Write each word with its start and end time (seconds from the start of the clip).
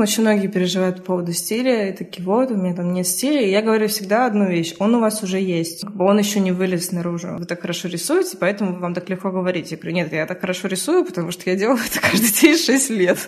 там 0.00 0.04
очень 0.04 0.22
многие 0.22 0.46
переживают 0.46 0.96
по 0.96 1.02
поводу 1.02 1.32
стиля, 1.34 1.90
и 1.90 1.92
такие, 1.92 2.24
вот, 2.24 2.50
у 2.50 2.56
меня 2.56 2.74
там 2.74 2.94
нет 2.94 3.06
стиля. 3.06 3.42
И 3.42 3.50
я 3.50 3.60
говорю 3.60 3.86
всегда 3.88 4.24
одну 4.24 4.48
вещь, 4.48 4.74
он 4.78 4.94
у 4.94 5.00
вас 5.00 5.22
уже 5.22 5.38
есть, 5.38 5.84
он 5.98 6.18
еще 6.18 6.40
не 6.40 6.52
вылез 6.52 6.90
наружу. 6.90 7.36
Вы 7.38 7.44
так 7.44 7.60
хорошо 7.60 7.88
рисуете, 7.88 8.38
поэтому 8.40 8.78
вам 8.78 8.94
так 8.94 9.10
легко 9.10 9.30
говорить. 9.30 9.70
Я 9.72 9.76
говорю, 9.76 9.96
нет, 9.96 10.12
я 10.12 10.24
так 10.24 10.40
хорошо 10.40 10.68
рисую, 10.68 11.04
потому 11.04 11.30
что 11.32 11.50
я 11.50 11.56
делаю 11.56 11.78
это 11.84 12.00
каждый 12.10 12.32
день 12.32 12.56
6 12.56 12.90
лет. 12.90 13.18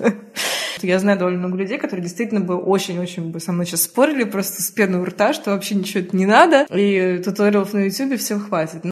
Я 0.81 0.99
знаю 0.99 1.19
довольно 1.19 1.41
много 1.41 1.59
людей, 1.59 1.77
которые 1.77 2.05
действительно 2.05 2.41
бы 2.41 2.57
очень-очень 2.57 3.31
бы 3.31 3.39
со 3.39 3.53
мной 3.53 3.67
сейчас 3.67 3.83
спорили 3.83 4.25
просто 4.25 4.63
с 4.63 4.71
пеной 4.71 5.01
у 5.01 5.05
рта, 5.05 5.35
что 5.35 5.51
вообще 5.51 5.75
ничего 5.75 6.05
не 6.13 6.25
надо, 6.25 6.67
и 6.75 7.21
туториалов 7.23 7.75
на 7.75 7.81
YouTube 7.81 8.19
всем 8.19 8.41
хватит. 8.41 8.83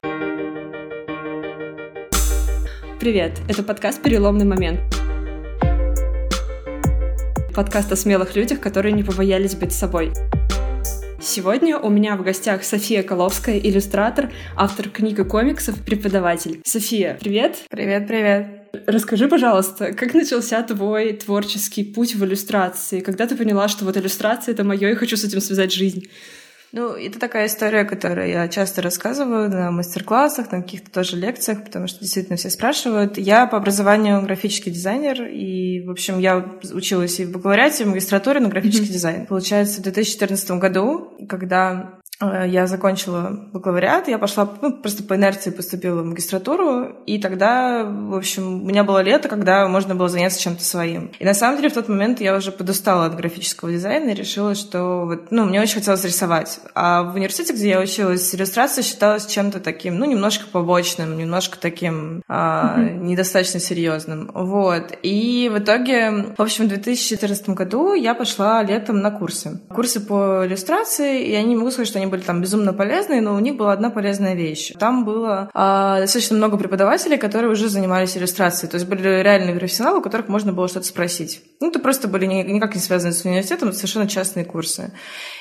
Привет, 3.00 3.40
это 3.48 3.62
подкаст 3.62 4.02
«Переломный 4.02 4.44
момент». 4.44 4.80
Подкаст 7.54 7.90
о 7.90 7.96
смелых 7.96 8.36
людях, 8.36 8.60
которые 8.60 8.92
не 8.92 9.02
побоялись 9.02 9.56
быть 9.56 9.72
собой. 9.72 10.12
Сегодня 11.20 11.78
у 11.78 11.90
меня 11.90 12.16
в 12.16 12.22
гостях 12.22 12.62
София 12.62 13.02
Коловская, 13.02 13.58
иллюстратор, 13.58 14.30
автор 14.56 14.88
книг 14.88 15.18
и 15.18 15.24
комиксов, 15.24 15.74
преподаватель. 15.84 16.60
София, 16.64 17.18
привет! 17.20 17.64
Привет, 17.68 18.06
привет! 18.06 18.46
Расскажи, 18.86 19.26
пожалуйста, 19.26 19.92
как 19.92 20.14
начался 20.14 20.62
твой 20.62 21.12
творческий 21.12 21.82
путь 21.82 22.14
в 22.14 22.24
иллюстрации? 22.24 23.00
Когда 23.00 23.26
ты 23.26 23.36
поняла, 23.36 23.68
что 23.68 23.84
вот 23.84 23.96
иллюстрация— 23.96 24.52
это 24.54 24.62
мое, 24.62 24.90
и 24.90 24.94
хочу 24.94 25.16
с 25.16 25.24
этим 25.24 25.40
связать 25.40 25.72
жизнь? 25.72 26.08
Ну, 26.72 26.94
это 26.94 27.18
такая 27.18 27.46
история, 27.46 27.84
которую 27.84 28.28
я 28.28 28.46
часто 28.48 28.80
рассказываю 28.80 29.50
на 29.50 29.70
мастер-классах, 29.72 30.52
на 30.52 30.62
каких-то 30.62 30.90
тоже 30.90 31.16
лекциях, 31.16 31.64
потому 31.64 31.88
что 31.88 32.00
действительно 32.00 32.36
все 32.36 32.48
спрашивают. 32.48 33.18
Я 33.18 33.46
по 33.46 33.56
образованию 33.56 34.22
графический 34.22 34.70
дизайнер, 34.70 35.24
и, 35.24 35.84
в 35.84 35.90
общем, 35.90 36.18
я 36.20 36.38
училась 36.72 37.18
и 37.18 37.24
в 37.24 37.32
бакалавриате, 37.32 37.82
и 37.82 37.86
в 37.86 37.90
магистратуре 37.90 38.40
на 38.40 38.48
графический 38.48 38.88
mm-hmm. 38.88 38.92
дизайн. 38.92 39.26
Получается, 39.26 39.80
в 39.80 39.82
2014 39.82 40.50
году, 40.52 41.12
когда 41.28 41.99
я 42.20 42.66
закончила 42.66 43.48
бакалавриат, 43.52 44.08
я 44.08 44.18
пошла, 44.18 44.48
ну, 44.60 44.72
просто 44.72 45.02
по 45.02 45.14
инерции 45.14 45.50
поступила 45.50 46.02
в 46.02 46.04
магистратуру, 46.04 46.88
и 47.06 47.18
тогда, 47.18 47.84
в 47.84 48.14
общем, 48.14 48.62
у 48.62 48.66
меня 48.66 48.84
было 48.84 49.02
лето, 49.02 49.28
когда 49.28 49.66
можно 49.68 49.94
было 49.94 50.08
заняться 50.08 50.40
чем-то 50.40 50.62
своим. 50.62 51.10
И 51.18 51.24
на 51.24 51.32
самом 51.32 51.56
деле 51.56 51.70
в 51.70 51.74
тот 51.74 51.88
момент 51.88 52.20
я 52.20 52.36
уже 52.36 52.52
подустала 52.52 53.06
от 53.06 53.16
графического 53.16 53.70
дизайна 53.70 54.10
и 54.10 54.14
решила, 54.14 54.54
что 54.54 55.06
вот, 55.06 55.30
ну, 55.30 55.46
мне 55.46 55.60
очень 55.60 55.76
хотелось 55.76 56.04
рисовать. 56.04 56.60
А 56.74 57.04
в 57.04 57.14
университете, 57.14 57.54
где 57.54 57.70
я 57.70 57.80
училась, 57.80 58.34
иллюстрация 58.34 58.82
считалась 58.82 59.26
чем-то 59.26 59.60
таким, 59.60 59.98
ну, 59.98 60.04
немножко 60.04 60.44
побочным, 60.50 61.16
немножко 61.16 61.58
таким 61.58 62.22
а, 62.28 62.76
mm-hmm. 62.76 62.98
недостаточно 62.98 63.60
серьезным. 63.60 64.30
Вот. 64.34 64.92
И 65.02 65.50
в 65.52 65.58
итоге, 65.58 66.34
в 66.36 66.42
общем, 66.42 66.66
в 66.66 66.68
2014 66.68 67.48
году 67.50 67.94
я 67.94 68.14
пошла 68.14 68.62
летом 68.62 69.00
на 69.00 69.10
курсы. 69.10 69.60
Курсы 69.70 70.00
по 70.00 70.46
иллюстрации, 70.46 71.24
и 71.24 71.32
я 71.32 71.42
не 71.42 71.56
могу 71.56 71.70
сказать, 71.70 71.88
что 71.88 71.98
они 71.98 72.09
были 72.10 72.20
там 72.20 72.40
безумно 72.40 72.72
полезные, 72.72 73.20
но 73.20 73.34
у 73.34 73.38
них 73.38 73.56
была 73.56 73.72
одна 73.72 73.90
полезная 73.90 74.34
вещь. 74.34 74.72
Там 74.78 75.04
было 75.04 75.50
а, 75.54 76.00
достаточно 76.00 76.36
много 76.36 76.56
преподавателей, 76.56 77.16
которые 77.16 77.50
уже 77.50 77.68
занимались 77.68 78.16
иллюстрацией. 78.16 78.70
То 78.70 78.76
есть 78.76 78.86
были 78.86 79.22
реальные 79.22 79.54
профессионалы, 79.54 80.00
у 80.00 80.02
которых 80.02 80.28
можно 80.28 80.52
было 80.52 80.68
что-то 80.68 80.86
спросить. 80.86 81.42
Ну, 81.60 81.68
это 81.68 81.78
просто 81.78 82.08
были 82.08 82.26
никак 82.26 82.74
не 82.74 82.80
связаны 82.80 83.12
с 83.12 83.24
университетом, 83.24 83.68
это 83.68 83.78
совершенно 83.78 84.08
частные 84.08 84.44
курсы. 84.44 84.92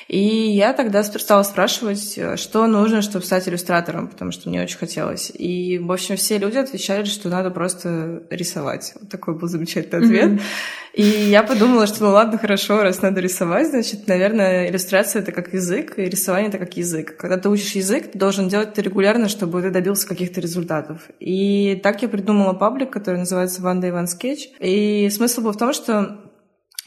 И 0.08 0.18
я 0.18 0.72
тогда 0.72 1.02
стала 1.02 1.42
спрашивать, 1.42 2.18
что 2.36 2.66
нужно, 2.66 3.02
чтобы 3.02 3.24
стать 3.24 3.48
иллюстратором, 3.48 4.08
потому 4.08 4.32
что 4.32 4.48
мне 4.48 4.62
очень 4.62 4.78
хотелось. 4.78 5.30
И, 5.32 5.78
в 5.78 5.90
общем, 5.92 6.16
все 6.16 6.38
люди 6.38 6.58
отвечали, 6.58 7.04
что 7.04 7.28
надо 7.28 7.50
просто 7.50 8.22
рисовать. 8.30 8.92
Вот 9.00 9.10
такой 9.10 9.38
был 9.38 9.48
замечательный 9.48 10.04
ответ. 10.04 10.30
Mm-hmm. 10.30 10.40
И 10.94 11.02
я 11.02 11.44
подумала, 11.44 11.86
что 11.86 12.04
ну 12.04 12.10
ладно, 12.10 12.36
хорошо, 12.36 12.82
раз 12.82 13.00
надо 13.00 13.20
рисовать, 13.20 13.68
значит, 13.68 14.08
наверное, 14.08 14.68
иллюстрация— 14.68 15.22
это 15.22 15.30
как 15.30 15.54
язык, 15.54 15.98
и 15.98 16.02
рисование— 16.02 16.48
это 16.50 16.58
как 16.60 16.76
язык. 16.76 17.16
Когда 17.16 17.36
ты 17.36 17.48
учишь 17.48 17.72
язык, 17.72 18.12
ты 18.12 18.18
должен 18.18 18.48
делать 18.48 18.68
это 18.68 18.82
регулярно, 18.82 19.28
чтобы 19.28 19.62
ты 19.62 19.70
добился 19.70 20.06
каких-то 20.06 20.40
результатов. 20.40 21.08
И 21.18 21.80
так 21.82 22.02
я 22.02 22.08
придумала 22.08 22.52
паблик, 22.52 22.90
который 22.90 23.16
называется 23.16 23.62
One 23.62 23.80
Day 23.80 23.92
One 23.92 24.06
Sketch. 24.06 24.56
И 24.60 25.10
смысл 25.10 25.40
был 25.40 25.52
в 25.52 25.56
том, 25.56 25.72
что 25.72 26.18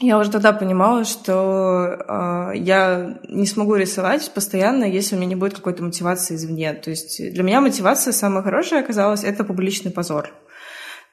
я 0.00 0.18
уже 0.18 0.30
тогда 0.30 0.52
понимала, 0.52 1.04
что 1.04 1.96
э, 2.08 2.52
я 2.56 3.18
не 3.28 3.46
смогу 3.46 3.76
рисовать 3.76 4.28
постоянно, 4.34 4.84
если 4.84 5.14
у 5.14 5.18
меня 5.18 5.28
не 5.28 5.36
будет 5.36 5.54
какой-то 5.54 5.84
мотивации 5.84 6.34
извне. 6.34 6.74
То 6.74 6.90
есть 6.90 7.32
для 7.32 7.42
меня 7.42 7.60
мотивация 7.60 8.12
самая 8.12 8.42
хорошая 8.42 8.80
оказалась— 8.80 9.22
это 9.24 9.44
публичный 9.44 9.92
позор. 9.92 10.32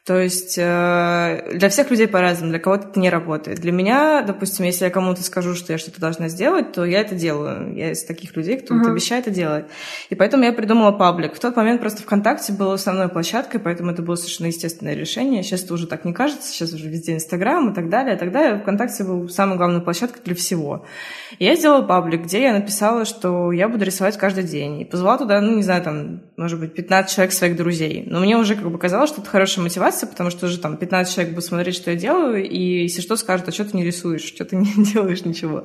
То 0.03 0.19
есть 0.19 0.57
э, 0.57 1.51
для 1.53 1.69
всех 1.69 1.91
людей 1.91 2.07
по-разному, 2.07 2.49
для 2.49 2.59
кого-то 2.59 2.89
это 2.89 2.99
не 2.99 3.11
работает. 3.11 3.59
Для 3.59 3.71
меня, 3.71 4.23
допустим, 4.23 4.65
если 4.65 4.85
я 4.85 4.89
кому-то 4.89 5.21
скажу, 5.23 5.53
что 5.53 5.73
я 5.73 5.77
что-то 5.77 6.01
должна 6.01 6.27
сделать, 6.27 6.71
то 6.71 6.83
я 6.85 7.01
это 7.01 7.13
делаю. 7.13 7.75
Я 7.75 7.91
из 7.91 8.03
таких 8.03 8.35
людей, 8.35 8.57
кто 8.57 8.73
uh-huh. 8.73 8.89
обещает 8.89 9.27
это 9.27 9.35
делать. 9.35 9.65
И 10.09 10.15
поэтому 10.15 10.43
я 10.43 10.53
придумала 10.53 10.91
паблик. 10.91 11.35
В 11.35 11.39
тот 11.39 11.55
момент 11.55 11.81
просто 11.81 12.01
ВКонтакте 12.01 12.51
было 12.51 12.73
основной 12.73 13.09
площадкой, 13.09 13.59
поэтому 13.59 13.91
это 13.91 14.01
было 14.01 14.15
совершенно 14.15 14.47
естественное 14.47 14.95
решение. 14.95 15.43
Сейчас 15.43 15.63
это 15.63 15.75
уже 15.75 15.85
так 15.85 16.03
не 16.03 16.13
кажется, 16.13 16.51
сейчас 16.51 16.73
уже 16.73 16.89
везде 16.89 17.13
Инстаграм 17.13 17.71
и 17.71 17.75
так 17.75 17.89
далее. 17.89 18.17
Тогда 18.17 18.57
ВКонтакте 18.57 19.03
был 19.03 19.29
самой 19.29 19.57
главной 19.57 19.81
площадкой 19.81 20.21
для 20.25 20.33
всего. 20.33 20.83
И 21.37 21.45
я 21.45 21.55
сделала 21.55 21.83
паблик, 21.83 22.23
где 22.23 22.41
я 22.41 22.53
написала, 22.53 23.05
что 23.05 23.51
я 23.51 23.69
буду 23.69 23.85
рисовать 23.85 24.17
каждый 24.17 24.45
день. 24.45 24.81
И 24.81 24.85
позвала 24.85 25.19
туда, 25.19 25.39
ну, 25.41 25.57
не 25.57 25.63
знаю, 25.63 25.83
там, 25.83 26.21
может 26.41 26.59
быть, 26.59 26.73
15 26.73 27.13
человек 27.13 27.33
своих 27.33 27.55
друзей. 27.55 28.03
Но 28.07 28.19
мне 28.19 28.35
уже 28.35 28.55
как 28.55 28.69
бы 28.69 28.77
казалось, 28.77 29.09
что 29.09 29.21
это 29.21 29.29
хорошая 29.29 29.63
мотивация 29.63 30.07
потому 30.07 30.31
что 30.31 30.47
уже 30.47 30.57
там 30.57 30.77
15 30.77 31.13
человек 31.13 31.33
будут 31.33 31.45
смотреть, 31.45 31.75
что 31.75 31.91
я 31.91 31.97
делаю, 31.97 32.43
и 32.43 32.83
если 32.83 33.01
что, 33.01 33.15
скажут, 33.15 33.47
а 33.47 33.51
что 33.51 33.65
ты 33.65 33.77
не 33.77 33.85
рисуешь, 33.85 34.23
что 34.23 34.43
ты 34.43 34.55
не 34.55 34.73
делаешь 34.93 35.23
ничего. 35.23 35.63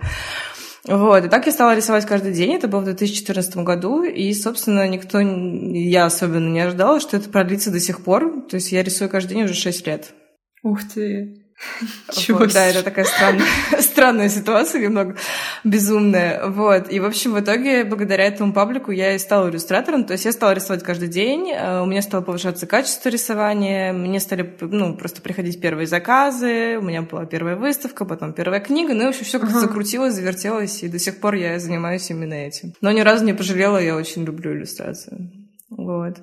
Вот, 0.84 1.24
и 1.24 1.28
так 1.28 1.46
я 1.46 1.52
стала 1.52 1.74
рисовать 1.74 2.06
каждый 2.06 2.32
день, 2.32 2.54
это 2.54 2.68
было 2.68 2.80
в 2.80 2.84
2014 2.84 3.56
году, 3.56 4.04
и, 4.04 4.32
собственно, 4.34 4.86
никто, 4.86 5.18
я 5.18 6.04
особенно 6.04 6.48
не 6.48 6.60
ожидала, 6.60 7.00
что 7.00 7.16
это 7.16 7.28
продлится 7.28 7.72
до 7.72 7.80
сих 7.80 8.04
пор, 8.04 8.46
то 8.48 8.56
есть 8.56 8.70
я 8.70 8.84
рисую 8.84 9.10
каждый 9.10 9.34
день 9.34 9.44
уже 9.44 9.54
6 9.54 9.86
лет. 9.86 10.14
Ух 10.62 10.80
ты! 10.94 11.45
Вот, 12.28 12.52
да, 12.52 12.66
это 12.66 12.82
такая 12.82 13.04
странная, 13.04 13.46
странная 13.80 14.28
ситуация, 14.28 14.80
немного 14.80 15.16
безумная. 15.64 16.46
Вот. 16.46 16.90
И, 16.92 17.00
в 17.00 17.04
общем, 17.04 17.32
в 17.32 17.40
итоге, 17.40 17.84
благодаря 17.84 18.24
этому 18.24 18.52
паблику 18.52 18.90
я 18.90 19.14
и 19.14 19.18
стала 19.18 19.48
иллюстратором. 19.48 20.04
То 20.04 20.12
есть 20.12 20.24
я 20.24 20.32
стала 20.32 20.52
рисовать 20.52 20.82
каждый 20.82 21.08
день, 21.08 21.50
э, 21.50 21.80
у 21.80 21.86
меня 21.86 22.02
стало 22.02 22.22
повышаться 22.22 22.66
качество 22.66 23.08
рисования, 23.08 23.92
мне 23.92 24.20
стали 24.20 24.56
ну, 24.60 24.96
просто 24.96 25.22
приходить 25.22 25.60
первые 25.60 25.86
заказы, 25.86 26.78
у 26.78 26.82
меня 26.82 27.02
была 27.02 27.26
первая 27.26 27.56
выставка, 27.56 28.04
потом 28.04 28.32
первая 28.32 28.60
книга, 28.60 28.94
ну 28.94 29.02
и, 29.02 29.06
в 29.06 29.08
общем, 29.10 29.24
все 29.24 29.38
как-то 29.38 29.56
uh-huh. 29.56 29.60
закрутилось, 29.60 30.14
завертелось, 30.14 30.82
и 30.82 30.88
до 30.88 30.98
сих 30.98 31.20
пор 31.20 31.34
я 31.34 31.58
занимаюсь 31.58 32.10
именно 32.10 32.34
этим. 32.34 32.74
Но 32.80 32.90
ни 32.92 33.00
разу 33.00 33.24
не 33.24 33.32
пожалела, 33.32 33.78
я 33.78 33.96
очень 33.96 34.24
люблю 34.24 34.52
иллюстрацию. 34.52 35.30
Вот. 35.70 36.18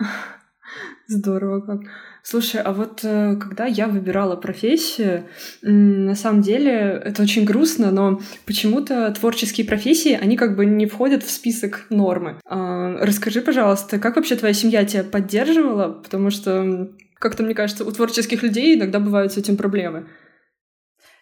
Здорово 1.08 1.62
как. 1.62 1.82
Слушай, 2.26 2.62
а 2.62 2.72
вот 2.72 3.02
э, 3.04 3.36
когда 3.36 3.66
я 3.66 3.88
выбирала 3.88 4.38
профессию, 4.38 5.26
на 5.62 6.16
самом 6.16 6.42
деле 6.42 7.02
это 7.04 7.22
очень 7.22 7.44
грустно, 7.44 7.92
но 7.92 8.22
почему-то 8.46 9.12
творческие 9.12 9.68
профессии, 9.68 10.18
они 10.20 10.38
как 10.38 10.56
бы 10.56 10.66
не 10.66 10.86
входят 10.86 11.22
в 11.24 11.30
список 11.30 11.86
нормы. 11.90 12.38
А, 12.46 12.96
расскажи, 13.02 13.42
пожалуйста, 13.42 14.00
как 14.00 14.16
вообще 14.16 14.38
твоя 14.38 14.54
семья 14.54 14.86
тебя 14.86 15.04
поддерживала? 15.04 15.90
Потому 15.90 16.30
что 16.30 16.90
как-то, 17.16 17.44
мне 17.44 17.54
кажется, 17.54 17.84
у 17.84 17.92
творческих 17.92 18.42
людей 18.42 18.76
иногда 18.76 19.00
бывают 19.00 19.34
с 19.34 19.38
этим 19.38 19.58
проблемы. 19.58 20.06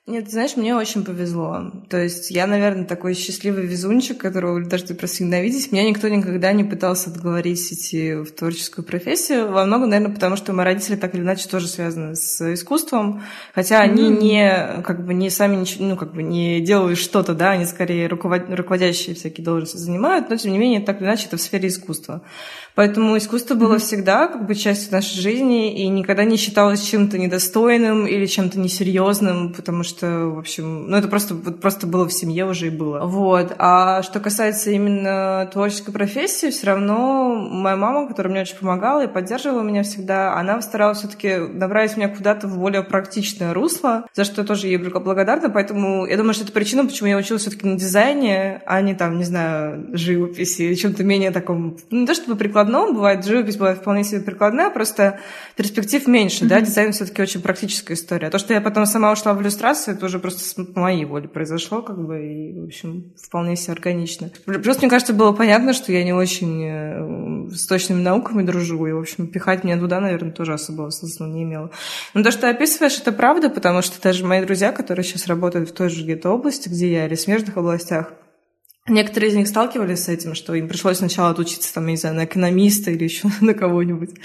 Нет, 0.08 0.32
знаешь, 0.32 0.58
мне 0.58 0.76
очень 0.76 1.06
повезло. 1.06 1.72
То 1.88 2.02
есть 2.02 2.32
я, 2.32 2.48
наверное, 2.48 2.86
такой 2.86 3.14
счастливый 3.14 3.68
везунчик, 3.68 4.18
которого 4.18 4.60
даже 4.66 4.86
ты 4.86 4.96
просто 4.96 5.24
ненавидеть. 5.24 5.72
Меня 5.72 5.88
никто 5.88 6.08
никогда 6.08 6.52
не 6.54 6.64
пытался 6.64 7.12
отговорить 7.12 7.72
идти 7.72 8.16
в 8.16 8.32
творческую 8.32 8.84
профессию. 8.84 9.52
Во 9.52 9.64
многом, 9.64 9.92
наверное, 9.92 10.16
потому 10.16 10.38
что 10.38 10.54
мои 10.54 10.66
родители 10.66 10.96
так 10.96 11.14
или 11.14 11.22
иначе 11.22 11.48
тоже 11.48 11.68
связаны 11.68 12.16
с 12.16 12.42
искусством. 12.52 13.22
Хотя 13.54 13.76
mm-hmm. 13.76 13.90
они 13.92 14.10
не, 14.10 14.82
как 14.84 15.06
бы, 15.06 15.14
не 15.14 15.30
сами 15.30 15.56
ничего, 15.56 15.86
ну, 15.86 15.96
как 15.96 16.16
бы 16.16 16.24
не 16.24 16.62
делают 16.62 16.98
что-то, 16.98 17.36
да, 17.36 17.52
они 17.52 17.66
скорее 17.66 18.08
руковод... 18.08 18.46
руководящие 18.50 19.16
всякие 19.16 19.46
должности 19.46 19.78
занимают, 19.78 20.32
но, 20.32 20.36
тем 20.36 20.52
не 20.52 20.58
менее, 20.58 20.82
так 20.82 21.00
или 21.00 21.08
иначе, 21.08 21.28
это 21.28 21.38
в 21.38 21.42
сфере 21.42 21.70
искусства. 21.70 22.24
Поэтому 22.74 23.18
искусство 23.18 23.54
было 23.54 23.76
mm-hmm. 23.76 23.80
всегда 23.80 24.28
как 24.28 24.48
бы 24.48 24.56
частью 24.56 24.94
нашей 24.94 25.20
жизни 25.20 25.84
и 25.84 25.88
никогда 25.90 26.24
не 26.24 26.38
считалось 26.38 26.82
чем-то 26.82 27.20
недостойным 27.20 28.08
или 28.08 28.26
чем-то 28.26 28.58
несерьезным, 28.58 29.54
потому 29.54 29.84
что, 29.84 29.92
в 30.08 30.40
общем, 30.40 30.90
ну 30.90 30.98
это 30.98 31.08
просто, 31.08 31.36
вот 31.36 31.60
просто 31.62 31.88
было 31.88 32.08
в 32.08 32.14
семье 32.14 32.46
уже 32.46 32.68
и 32.68 32.70
было. 32.70 33.06
Вот. 33.06 33.54
А 33.58 34.02
что 34.04 34.20
касается 34.20 34.72
именно 34.72 35.50
творческой 35.52 35.92
профессии, 35.92 36.50
все 36.50 36.68
равно 36.68 37.36
моя 37.36 37.76
мама, 37.76 38.08
которая 38.08 38.32
мне 38.32 38.42
очень 38.42 38.58
помогала 38.58 39.04
и 39.04 39.08
поддерживала 39.08 39.62
меня 39.62 39.84
всегда, 39.84 40.36
она 40.36 40.62
старалась 40.62 41.00
все-таки 41.00 41.38
направить 41.38 41.98
меня 41.98 42.10
куда-то 42.10 42.48
в 42.48 42.58
более 42.58 42.84
практичное 42.84 43.54
русло, 43.54 44.06
за 44.14 44.24
что 44.24 44.42
я 44.42 44.48
тоже 44.48 44.68
ей 44.68 44.78
благодарна, 44.78 45.50
поэтому 45.50 46.06
я 46.06 46.18
думаю, 46.18 46.34
что 46.34 46.44
это 46.44 46.54
причина, 46.54 46.86
почему 46.86 47.10
я 47.10 47.18
училась 47.18 47.44
все-таки 47.44 47.68
на 47.68 47.78
дизайне, 47.78 48.62
а 48.66 48.82
не 48.82 48.94
там, 48.94 49.18
не 49.18 49.24
знаю, 49.24 49.88
живописи, 49.94 50.76
чем-то 50.76 51.04
менее 51.04 51.32
таком, 51.32 51.78
ну, 51.90 52.02
не 52.02 52.08
то 52.08 52.14
чтобы 52.14 52.36
прикладном, 52.36 52.94
бывает 52.94 53.26
живопись 53.26 53.58
бывает 53.58 53.80
вполне 53.80 54.04
себе 54.04 54.22
прикладная, 54.22 54.70
просто 54.70 55.20
перспектив 55.56 56.08
меньше, 56.08 56.46
mm-hmm. 56.46 56.48
да, 56.48 56.62
дизайн 56.62 56.92
все 56.92 57.06
таки 57.06 57.22
очень 57.22 57.42
практическая 57.42 57.94
история. 57.94 58.30
То, 58.30 58.40
что 58.40 58.54
я 58.54 58.62
потом 58.62 58.86
сама 58.86 59.12
ушла 59.12 59.34
в 59.34 59.42
иллюстрацию, 59.42 59.81
это 59.88 60.06
уже 60.06 60.20
просто 60.20 60.64
по 60.66 60.80
моей 60.80 61.06
воле 61.06 61.28
произошло, 61.28 61.82
как 61.82 61.98
бы, 61.98 62.26
и, 62.26 62.60
в 62.60 62.66
общем, 62.66 63.14
вполне 63.22 63.56
себе 63.56 63.74
органично. 63.74 64.32
Просто, 64.46 64.82
мне 64.82 64.90
кажется, 64.90 65.14
было 65.14 65.32
понятно, 65.32 65.74
что 65.74 65.92
я 65.92 66.04
не 66.04 66.14
очень 66.14 66.64
э, 66.66 67.50
с 67.52 67.66
точными 67.68 68.02
науками 68.02 68.44
дружу, 68.44 68.86
и, 68.86 68.92
в 68.92 69.00
общем, 69.00 69.28
пихать 69.28 69.64
меня 69.64 69.78
туда, 69.78 70.00
наверное, 70.00 70.32
тоже 70.32 70.54
особого 70.54 70.90
смысла 70.90 71.26
не 71.26 71.44
имело. 71.44 71.72
Но 72.14 72.24
то, 72.24 72.32
что 72.32 72.42
ты 72.42 72.48
описываешь, 72.48 73.00
это 73.00 73.12
правда, 73.12 73.50
потому 73.50 73.82
что 73.82 74.02
даже 74.02 74.26
мои 74.26 74.44
друзья, 74.46 74.72
которые 74.72 75.04
сейчас 75.04 75.28
работают 75.28 75.70
в 75.70 75.74
той 75.74 75.90
же 75.90 76.04
где-то 76.04 76.30
области, 76.30 76.70
где 76.70 76.92
я, 76.92 77.08
или 77.08 77.16
в 77.16 77.22
смежных 77.22 77.58
областях, 77.58 78.14
Некоторые 78.88 79.30
из 79.30 79.36
них 79.36 79.48
сталкивались 79.48 80.06
с 80.06 80.10
этим, 80.10 80.34
что 80.34 80.56
им 80.56 80.68
пришлось 80.68 80.98
сначала 80.98 81.30
отучиться, 81.30 81.72
там, 81.74 81.86
не 81.86 81.98
знаю, 81.98 82.16
на 82.16 82.26
экономиста 82.26 82.90
или 82.90 83.04
еще 83.04 83.30
на 83.42 83.54
кого-нибудь. 83.54 84.16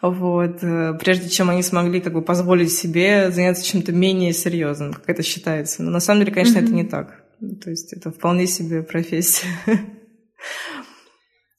Вот, 0.00 0.62
э, 0.62 0.94
прежде 1.00 1.28
чем 1.28 1.50
они 1.50 1.62
смогли 1.62 2.00
как 2.00 2.12
бы 2.12 2.22
позволить 2.22 2.72
себе 2.72 3.30
заняться 3.32 3.64
чем-то 3.64 3.92
менее 3.92 4.32
серьезным, 4.32 4.92
как 4.92 5.08
это 5.08 5.22
считается. 5.22 5.82
Но 5.82 5.90
на 5.90 6.00
самом 6.00 6.20
деле, 6.20 6.32
конечно, 6.32 6.58
mm-hmm. 6.58 6.64
это 6.64 6.72
не 6.72 6.84
так. 6.84 7.24
То 7.62 7.70
есть 7.70 7.92
это 7.92 8.10
вполне 8.10 8.46
себе 8.46 8.82
профессия. 8.82 9.48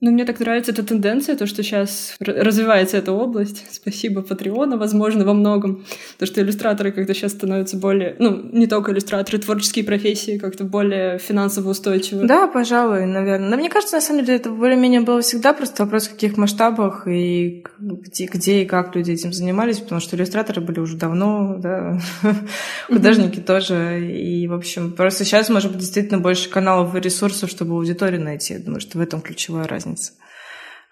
Ну, 0.02 0.12
мне 0.12 0.24
так 0.24 0.40
нравится 0.40 0.72
эта 0.72 0.82
тенденция, 0.82 1.36
то, 1.36 1.46
что 1.46 1.62
сейчас 1.62 2.16
развивается 2.22 2.96
эта 2.96 3.12
область. 3.12 3.66
Спасибо 3.70 4.22
Патреона, 4.22 4.78
возможно, 4.78 5.26
во 5.26 5.34
многом. 5.34 5.84
То, 6.18 6.26
что 6.26 6.40
иллюстраторы 6.40 6.94
как-то 6.94 7.14
сейчас 7.14 7.34
становятся 7.34 7.76
более... 7.76 8.16
Ну, 8.18 8.42
не 8.54 8.68
только 8.68 8.94
иллюстраторы, 8.94 9.40
творческие 9.40 9.84
профессии 9.84 10.38
как-то 10.38 10.64
более 10.64 11.20
финансово 11.20 11.72
устойчивы. 11.72 12.26
Да, 12.26 12.48
пожалуй, 12.48 13.06
наверное. 13.08 13.50
Но 13.50 13.58
мне 13.58 13.70
кажется, 13.70 13.98
на 13.98 14.02
самом 14.02 14.24
деле, 14.24 14.38
это 14.38 14.52
более-менее 14.52 15.02
было 15.02 15.20
всегда 15.22 15.52
просто 15.52 15.84
вопрос, 15.84 16.08
в 16.08 16.12
каких 16.12 16.38
масштабах 16.38 17.06
и 17.06 17.66
где, 17.78 18.26
где 18.28 18.62
и 18.64 18.66
как 18.66 18.96
люди 18.96 19.12
этим 19.12 19.34
занимались, 19.34 19.80
потому 19.80 20.00
что 20.00 20.16
иллюстраторы 20.16 20.62
были 20.62 20.80
уже 20.80 20.96
давно, 20.96 21.58
да, 21.58 22.00
художники 22.88 23.42
тоже. 23.42 24.10
И, 24.10 24.48
в 24.48 24.54
общем, 24.54 24.94
просто 24.94 25.26
сейчас, 25.26 25.50
может 25.50 25.72
быть, 25.72 25.82
действительно 25.82 26.20
больше 26.20 26.50
каналов 26.50 26.96
и 26.96 27.02
ресурсов, 27.02 27.50
чтобы 27.50 27.74
аудиторию 27.74 28.22
найти. 28.22 28.54
Я 28.54 28.60
думаю, 28.62 28.80
что 28.80 28.98
в 28.98 29.02
этом 29.02 29.20
ключевая 29.20 29.68
разница 29.68 29.89
разница. 29.90 30.14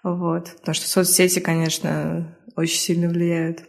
Вот. 0.02 0.52
Потому 0.60 0.74
что 0.74 0.88
соцсети, 0.88 1.40
конечно, 1.40 2.36
очень 2.56 2.78
сильно 2.78 3.08
влияют. 3.08 3.62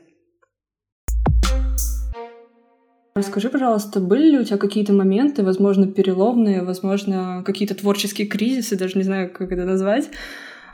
Расскажи, 3.16 3.50
пожалуйста, 3.50 4.00
были 4.00 4.32
ли 4.32 4.40
у 4.40 4.44
тебя 4.44 4.58
какие-то 4.58 4.94
моменты, 4.94 5.44
возможно, 5.44 5.88
переломные, 5.88 6.64
возможно, 6.64 7.44
какие-то 7.46 7.76
творческие 7.76 8.28
кризисы, 8.28 8.78
даже 8.78 8.98
не 8.98 9.04
знаю, 9.04 9.34
как 9.34 9.52
это 9.52 9.66
назвать, 9.66 10.10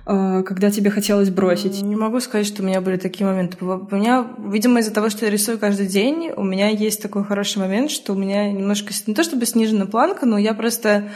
а, 0.05 0.43
когда 0.43 0.69
тебе 0.69 0.91
хотелось 0.91 1.31
бросить? 1.31 1.81
Не 1.81 1.95
могу 1.95 2.19
сказать, 2.19 2.45
что 2.45 2.61
у 2.61 2.65
меня 2.65 2.81
были 2.81 2.97
такие 2.97 3.25
моменты. 3.25 3.57
У 3.61 3.95
меня, 3.95 4.27
видимо, 4.37 4.81
из-за 4.81 4.93
того, 4.93 5.09
что 5.09 5.25
я 5.25 5.31
рисую 5.31 5.57
каждый 5.57 5.87
день, 5.87 6.29
у 6.35 6.43
меня 6.43 6.69
есть 6.69 7.01
такой 7.01 7.23
хороший 7.23 7.59
момент, 7.59 7.89
что 7.89 8.13
у 8.13 8.17
меня 8.17 8.51
немножко, 8.51 8.93
не 9.07 9.15
то 9.15 9.23
чтобы 9.23 9.47
снижена 9.47 9.87
планка, 9.87 10.27
но 10.27 10.37
я 10.37 10.53
просто 10.53 11.09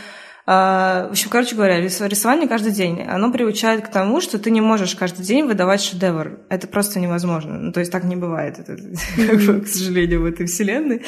в 0.50 1.12
общем, 1.12 1.30
короче 1.30 1.56
говоря, 1.56 1.80
рисование 1.80 2.48
каждый 2.48 2.72
день, 2.72 3.04
оно 3.04 3.32
приучает 3.32 3.86
к 3.86 3.92
тому, 3.92 4.20
что 4.20 4.40
ты 4.40 4.50
не 4.50 4.62
можешь 4.62 4.96
каждый 4.96 5.24
день 5.24 5.46
выдавать 5.46 5.80
шедевр. 5.80 6.40
Это 6.50 6.68
просто 6.68 7.00
невозможно. 7.00 7.60
Ну, 7.60 7.72
то 7.72 7.82
есть 7.82 7.92
так 7.92 8.04
не 8.04 8.16
бывает, 8.16 8.58
это, 8.58 8.76
к 9.62 9.68
сожалению, 9.68 10.24
в 10.24 10.26
этой 10.26 10.48
вселенной. 10.48 11.04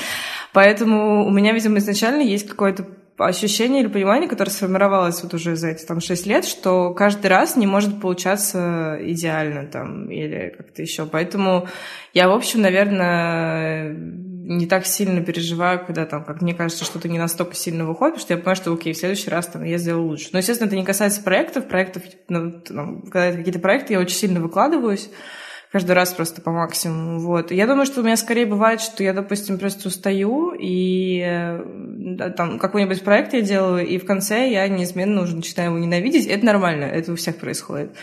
Поэтому 0.54 1.26
у 1.26 1.32
меня, 1.32 1.54
видимо, 1.54 1.80
изначально 1.80 2.22
есть 2.22 2.48
какое-то 2.48 2.86
ощущение 3.18 3.82
или 3.82 3.90
понимание, 3.90 4.30
которое 4.30 4.52
сформировалось 4.52 5.24
вот 5.24 5.34
уже 5.34 5.56
за 5.56 5.70
эти 5.70 5.86
там 5.86 6.02
шесть 6.02 6.28
лет, 6.28 6.46
что 6.46 6.94
каждый 6.94 7.28
раз 7.28 7.56
не 7.56 7.66
может 7.66 8.00
получаться 8.00 8.98
идеально 9.02 9.66
там 9.66 10.10
или 10.12 10.54
как-то 10.56 10.84
еще. 10.84 11.08
Поэтому 11.08 11.68
я, 12.14 12.30
в 12.30 12.34
общем, 12.34 12.62
наверное, 12.62 13.96
не 14.44 14.66
так 14.66 14.86
сильно 14.86 15.22
переживаю, 15.22 15.86
когда 15.86 16.06
там, 16.06 16.24
как 16.24 16.42
мне 16.42 16.54
кажется, 16.54 16.86
что-то 16.86 17.08
не 17.08 17.20
настолько 17.20 17.56
сильно 17.56 17.86
выходит, 17.86 18.20
что 18.20 18.34
я 18.34 18.38
понимаю, 18.38 18.56
что 18.56 18.74
окей, 18.74 18.94
в 18.94 18.98
следующий 18.98 19.30
раз 19.30 19.48
там 19.48 19.64
я 19.64 19.78
сделаю 19.78 20.08
лучше. 20.08 20.30
Но, 20.32 20.40
естественно, 20.40 20.68
это 20.68 20.76
не 20.76 20.86
касается 20.86 21.22
проектов. 21.22 21.68
Проектов, 21.68 22.04
ну, 22.28 22.62
когда 23.04 23.28
это 23.28 23.38
какие-то 23.38 23.60
проекты, 23.60 23.94
я 23.94 24.00
очень 24.00 24.16
сильно 24.18 24.40
выкладываюсь 24.40 25.10
каждый 25.72 25.92
раз 25.92 26.12
просто 26.14 26.42
по 26.42 26.52
максимуму. 26.52 27.20
Вот. 27.20 27.52
Я 27.52 27.66
думаю, 27.66 27.86
что 27.86 28.02
у 28.02 28.04
меня 28.04 28.18
скорее 28.18 28.46
бывает, 28.46 28.82
что 28.82 29.04
я, 29.04 29.14
допустим, 29.14 29.58
просто 29.58 29.88
устаю, 29.88 30.54
и 30.60 31.22
там 32.36 32.60
какой-нибудь 32.60 33.04
проект 33.04 33.34
я 33.34 33.42
делаю, 33.42 33.88
и 33.88 33.98
в 33.98 34.06
конце 34.06 34.50
я 34.50 34.68
неизменно 34.68 35.22
уже 35.22 35.36
начинаю 35.36 35.70
его 35.70 35.80
ненавидеть. 35.80 36.28
Это 36.28 36.46
нормально, 36.46 36.86
это 36.86 37.14
у 37.14 37.16
всех 37.16 37.38
происходит. 37.38 37.96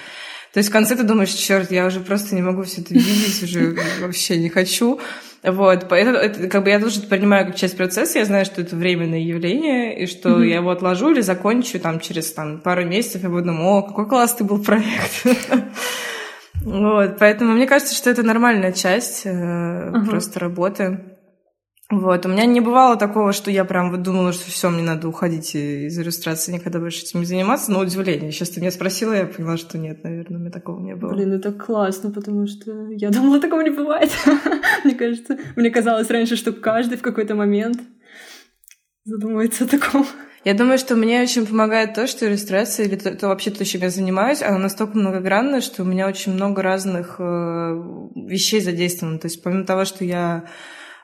То 0.52 0.58
есть 0.58 0.70
в 0.70 0.72
конце 0.72 0.96
ты 0.96 1.02
думаешь, 1.02 1.30
черт, 1.30 1.70
я 1.70 1.86
уже 1.86 2.00
просто 2.00 2.34
не 2.34 2.42
могу 2.42 2.62
все 2.62 2.80
это 2.80 2.94
видеть, 2.94 3.42
уже 3.42 3.76
вообще 4.00 4.38
не 4.38 4.48
хочу. 4.48 4.98
Вот, 5.42 5.86
поэтому 5.88 6.16
это, 6.16 6.48
как 6.48 6.64
бы 6.64 6.70
я 6.70 6.80
тоже 6.80 7.00
принимаю 7.02 7.46
как 7.46 7.56
часть 7.56 7.76
процесса, 7.76 8.18
я 8.18 8.24
знаю, 8.24 8.44
что 8.44 8.60
это 8.60 8.74
временное 8.74 9.20
явление, 9.20 10.02
и 10.02 10.06
что 10.06 10.30
mm-hmm. 10.30 10.46
я 10.46 10.56
его 10.56 10.70
отложу 10.70 11.10
или 11.10 11.20
закончу 11.20 11.78
там 11.78 12.00
через 12.00 12.32
там, 12.32 12.58
пару 12.58 12.84
месяцев, 12.84 13.22
и 13.22 13.28
буду 13.28 13.44
думать, 13.44 13.62
о, 13.62 13.82
какой 13.82 14.08
классный 14.08 14.46
был 14.46 14.62
проект. 14.62 15.24
Вот, 16.64 17.18
поэтому 17.18 17.52
мне 17.52 17.66
кажется, 17.66 17.94
что 17.94 18.10
это 18.10 18.24
нормальная 18.24 18.72
часть 18.72 19.24
uh-huh. 19.24 20.06
просто 20.06 20.40
работы. 20.40 21.07
Вот, 21.90 22.26
у 22.26 22.28
меня 22.28 22.44
не 22.44 22.60
бывало 22.60 22.96
такого, 22.96 23.32
что 23.32 23.50
я 23.50 23.64
прям 23.64 23.90
вот 23.90 24.02
думала, 24.02 24.34
что 24.34 24.50
все, 24.50 24.68
мне 24.68 24.82
надо 24.82 25.08
уходить 25.08 25.54
из 25.54 25.98
иллюстрации, 25.98 26.52
никогда 26.52 26.80
больше 26.80 27.02
этим 27.02 27.20
не 27.20 27.26
заниматься, 27.26 27.72
но 27.72 27.80
удивление. 27.80 28.30
Сейчас 28.30 28.50
ты 28.50 28.60
меня 28.60 28.70
спросила, 28.70 29.14
я 29.14 29.24
поняла, 29.24 29.56
что 29.56 29.78
нет, 29.78 30.04
наверное, 30.04 30.36
у 30.36 30.40
меня 30.40 30.50
такого 30.50 30.80
не 30.80 30.94
было. 30.94 31.14
Блин, 31.14 31.32
это 31.32 31.50
классно, 31.50 32.10
потому 32.10 32.46
что 32.46 32.88
я 32.90 33.08
думала, 33.08 33.40
такого 33.40 33.62
не 33.62 33.70
бывает. 33.70 34.10
мне 34.84 34.94
кажется, 34.96 35.38
мне 35.56 35.70
казалось 35.70 36.10
раньше, 36.10 36.36
что 36.36 36.52
каждый 36.52 36.98
в 36.98 37.02
какой-то 37.02 37.34
момент 37.34 37.80
задумывается 39.04 39.64
о 39.64 39.68
таком. 39.68 40.06
Я 40.44 40.52
думаю, 40.52 40.76
что 40.76 40.94
мне 40.94 41.22
очень 41.22 41.46
помогает 41.46 41.94
то, 41.94 42.06
что 42.06 42.26
иллюстрация, 42.26 42.84
или 42.84 42.96
то, 42.96 43.14
то 43.16 43.28
вообще 43.28 43.50
то, 43.50 43.64
чем 43.64 43.80
я 43.80 43.88
занимаюсь, 43.88 44.42
она 44.42 44.58
настолько 44.58 44.98
многогранная, 44.98 45.62
что 45.62 45.84
у 45.84 45.86
меня 45.86 46.06
очень 46.06 46.34
много 46.34 46.60
разных 46.60 47.16
э, 47.18 47.22
вещей 48.14 48.60
задействовано. 48.60 49.18
То 49.18 49.26
есть 49.26 49.42
помимо 49.42 49.64
того, 49.64 49.86
что 49.86 50.04
я 50.04 50.44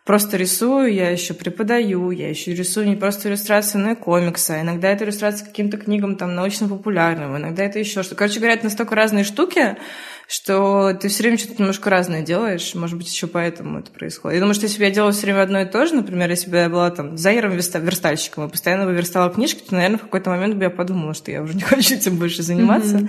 просто 0.05 0.37
рисую, 0.37 0.93
я 0.93 1.11
еще 1.11 1.33
преподаю, 1.35 2.11
я 2.11 2.29
еще 2.29 2.55
рисую 2.55 2.87
не 2.87 2.97
просто 2.97 3.29
иллюстрации, 3.29 3.79
но 3.79 3.93
и 3.93 3.95
комиксы. 3.95 4.51
А 4.51 4.61
иногда 4.61 4.91
это 4.91 5.05
иллюстрация 5.05 5.47
к 5.47 5.49
каким-то 5.49 5.79
книгам 5.79 6.17
там 6.17 6.35
научно-популярным, 6.35 7.37
иногда 7.37 7.65
это 7.65 7.79
еще 7.79 8.03
что. 8.03 8.15
Короче 8.15 8.39
говоря, 8.39 8.55
это 8.55 8.65
настолько 8.65 8.95
разные 8.95 9.25
штуки, 9.25 9.77
что 10.29 10.93
ты 10.95 11.09
все 11.09 11.23
время 11.23 11.39
что-то 11.39 11.57
немножко 11.59 11.91
разное 11.91 12.23
делаешь, 12.23 12.75
может 12.75 12.97
быть, 12.97 13.11
еще 13.11 13.27
поэтому 13.27 13.79
это 13.79 13.91
происходит. 13.91 14.35
Я 14.35 14.41
думаю, 14.41 14.55
что 14.55 14.65
если 14.65 14.79
бы 14.79 14.85
я 14.85 14.91
делала 14.91 15.13
все 15.13 15.23
время 15.23 15.43
одно 15.43 15.61
и 15.61 15.67
то 15.67 15.87
же, 15.87 15.95
например, 15.95 16.31
если 16.31 16.51
бы 16.51 16.57
я 16.57 16.69
была 16.69 16.91
там 16.91 17.17
дизайнером, 17.17 17.53
верстальщиком, 17.53 18.47
и 18.47 18.51
постоянно 18.51 18.85
бы 18.85 18.93
верстала 18.93 19.31
книжки, 19.31 19.63
то, 19.67 19.75
наверное, 19.75 19.99
в 19.99 20.03
какой-то 20.03 20.31
момент 20.31 20.55
бы 20.55 20.65
я 20.65 20.71
подумала, 20.71 21.15
что 21.15 21.31
я 21.31 21.43
уже 21.43 21.55
не 21.55 21.61
хочу 21.63 21.95
этим 21.95 22.17
больше 22.17 22.43
заниматься. 22.43 22.97
Mm-hmm. 22.97 23.09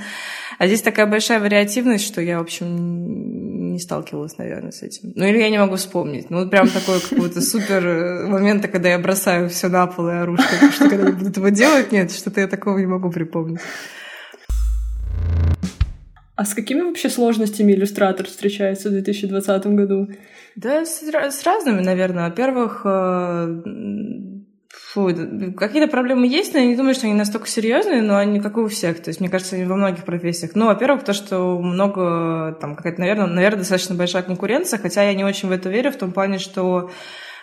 А 0.57 0.67
здесь 0.67 0.81
такая 0.81 1.05
большая 1.05 1.39
вариативность, 1.39 2.05
что 2.05 2.21
я, 2.21 2.39
в 2.39 2.43
общем, 2.43 3.44
не 3.75 3.79
сталкивалась, 3.79 4.37
наверное, 4.37 4.71
с 4.71 4.81
этим. 4.81 5.13
Ну, 5.15 5.25
или 5.25 5.37
я 5.37 5.49
не 5.49 5.59
могу 5.59 5.75
вспомнить. 5.75 6.29
Ну, 6.29 6.39
вот 6.39 6.49
прям 6.49 6.67
такой 6.67 6.99
какой-то 6.99 7.41
супер 7.41 7.85
э, 7.85 8.27
момент, 8.27 8.67
когда 8.67 8.89
я 8.89 8.99
бросаю 8.99 9.49
все 9.49 9.69
на 9.69 9.87
пол 9.87 10.09
и 10.09 10.13
ору, 10.13 10.37
что, 10.37 10.71
что 10.71 10.89
когда 10.89 11.11
буду 11.11 11.29
этого 11.29 11.51
делать, 11.51 11.91
нет, 11.91 12.11
что-то 12.11 12.41
я 12.41 12.47
такого 12.47 12.77
не 12.79 12.87
могу 12.87 13.11
припомнить. 13.11 13.59
А 16.35 16.43
с 16.43 16.53
какими 16.53 16.81
вообще 16.81 17.09
сложностями 17.09 17.71
иллюстратор 17.71 18.27
встречается 18.27 18.89
в 18.89 18.91
2020 18.91 19.67
году? 19.67 20.09
Да, 20.55 20.85
с, 20.85 21.01
с 21.01 21.43
разными, 21.45 21.81
наверное. 21.81 22.25
Во-первых, 22.25 22.81
э, 22.85 23.61
фу, 24.95 25.09
какие-то 25.55 25.91
проблемы 25.91 26.25
есть, 26.25 26.53
но 26.53 26.59
я 26.59 26.65
не 26.65 26.75
думаю, 26.75 26.95
что 26.95 27.05
они 27.05 27.13
настолько 27.13 27.47
серьезные, 27.47 28.01
но 28.01 28.17
они 28.17 28.39
как 28.39 28.55
и 28.57 28.61
у 28.61 28.67
всех. 28.67 29.01
То 29.01 29.09
есть, 29.09 29.19
мне 29.19 29.29
кажется, 29.29 29.55
они 29.55 29.65
во 29.65 29.75
многих 29.75 30.05
профессиях. 30.05 30.51
Ну, 30.55 30.67
во-первых, 30.67 31.03
то, 31.03 31.13
что 31.13 31.59
много, 31.59 32.57
там, 32.61 32.75
какая-то, 32.75 33.01
наверное, 33.01 33.27
наверное, 33.27 33.59
достаточно 33.59 33.95
большая 33.95 34.23
конкуренция, 34.23 34.79
хотя 34.79 35.03
я 35.03 35.13
не 35.13 35.25
очень 35.25 35.49
в 35.49 35.51
это 35.51 35.69
верю, 35.69 35.91
в 35.91 35.97
том 35.97 36.13
плане, 36.13 36.39
что 36.39 36.89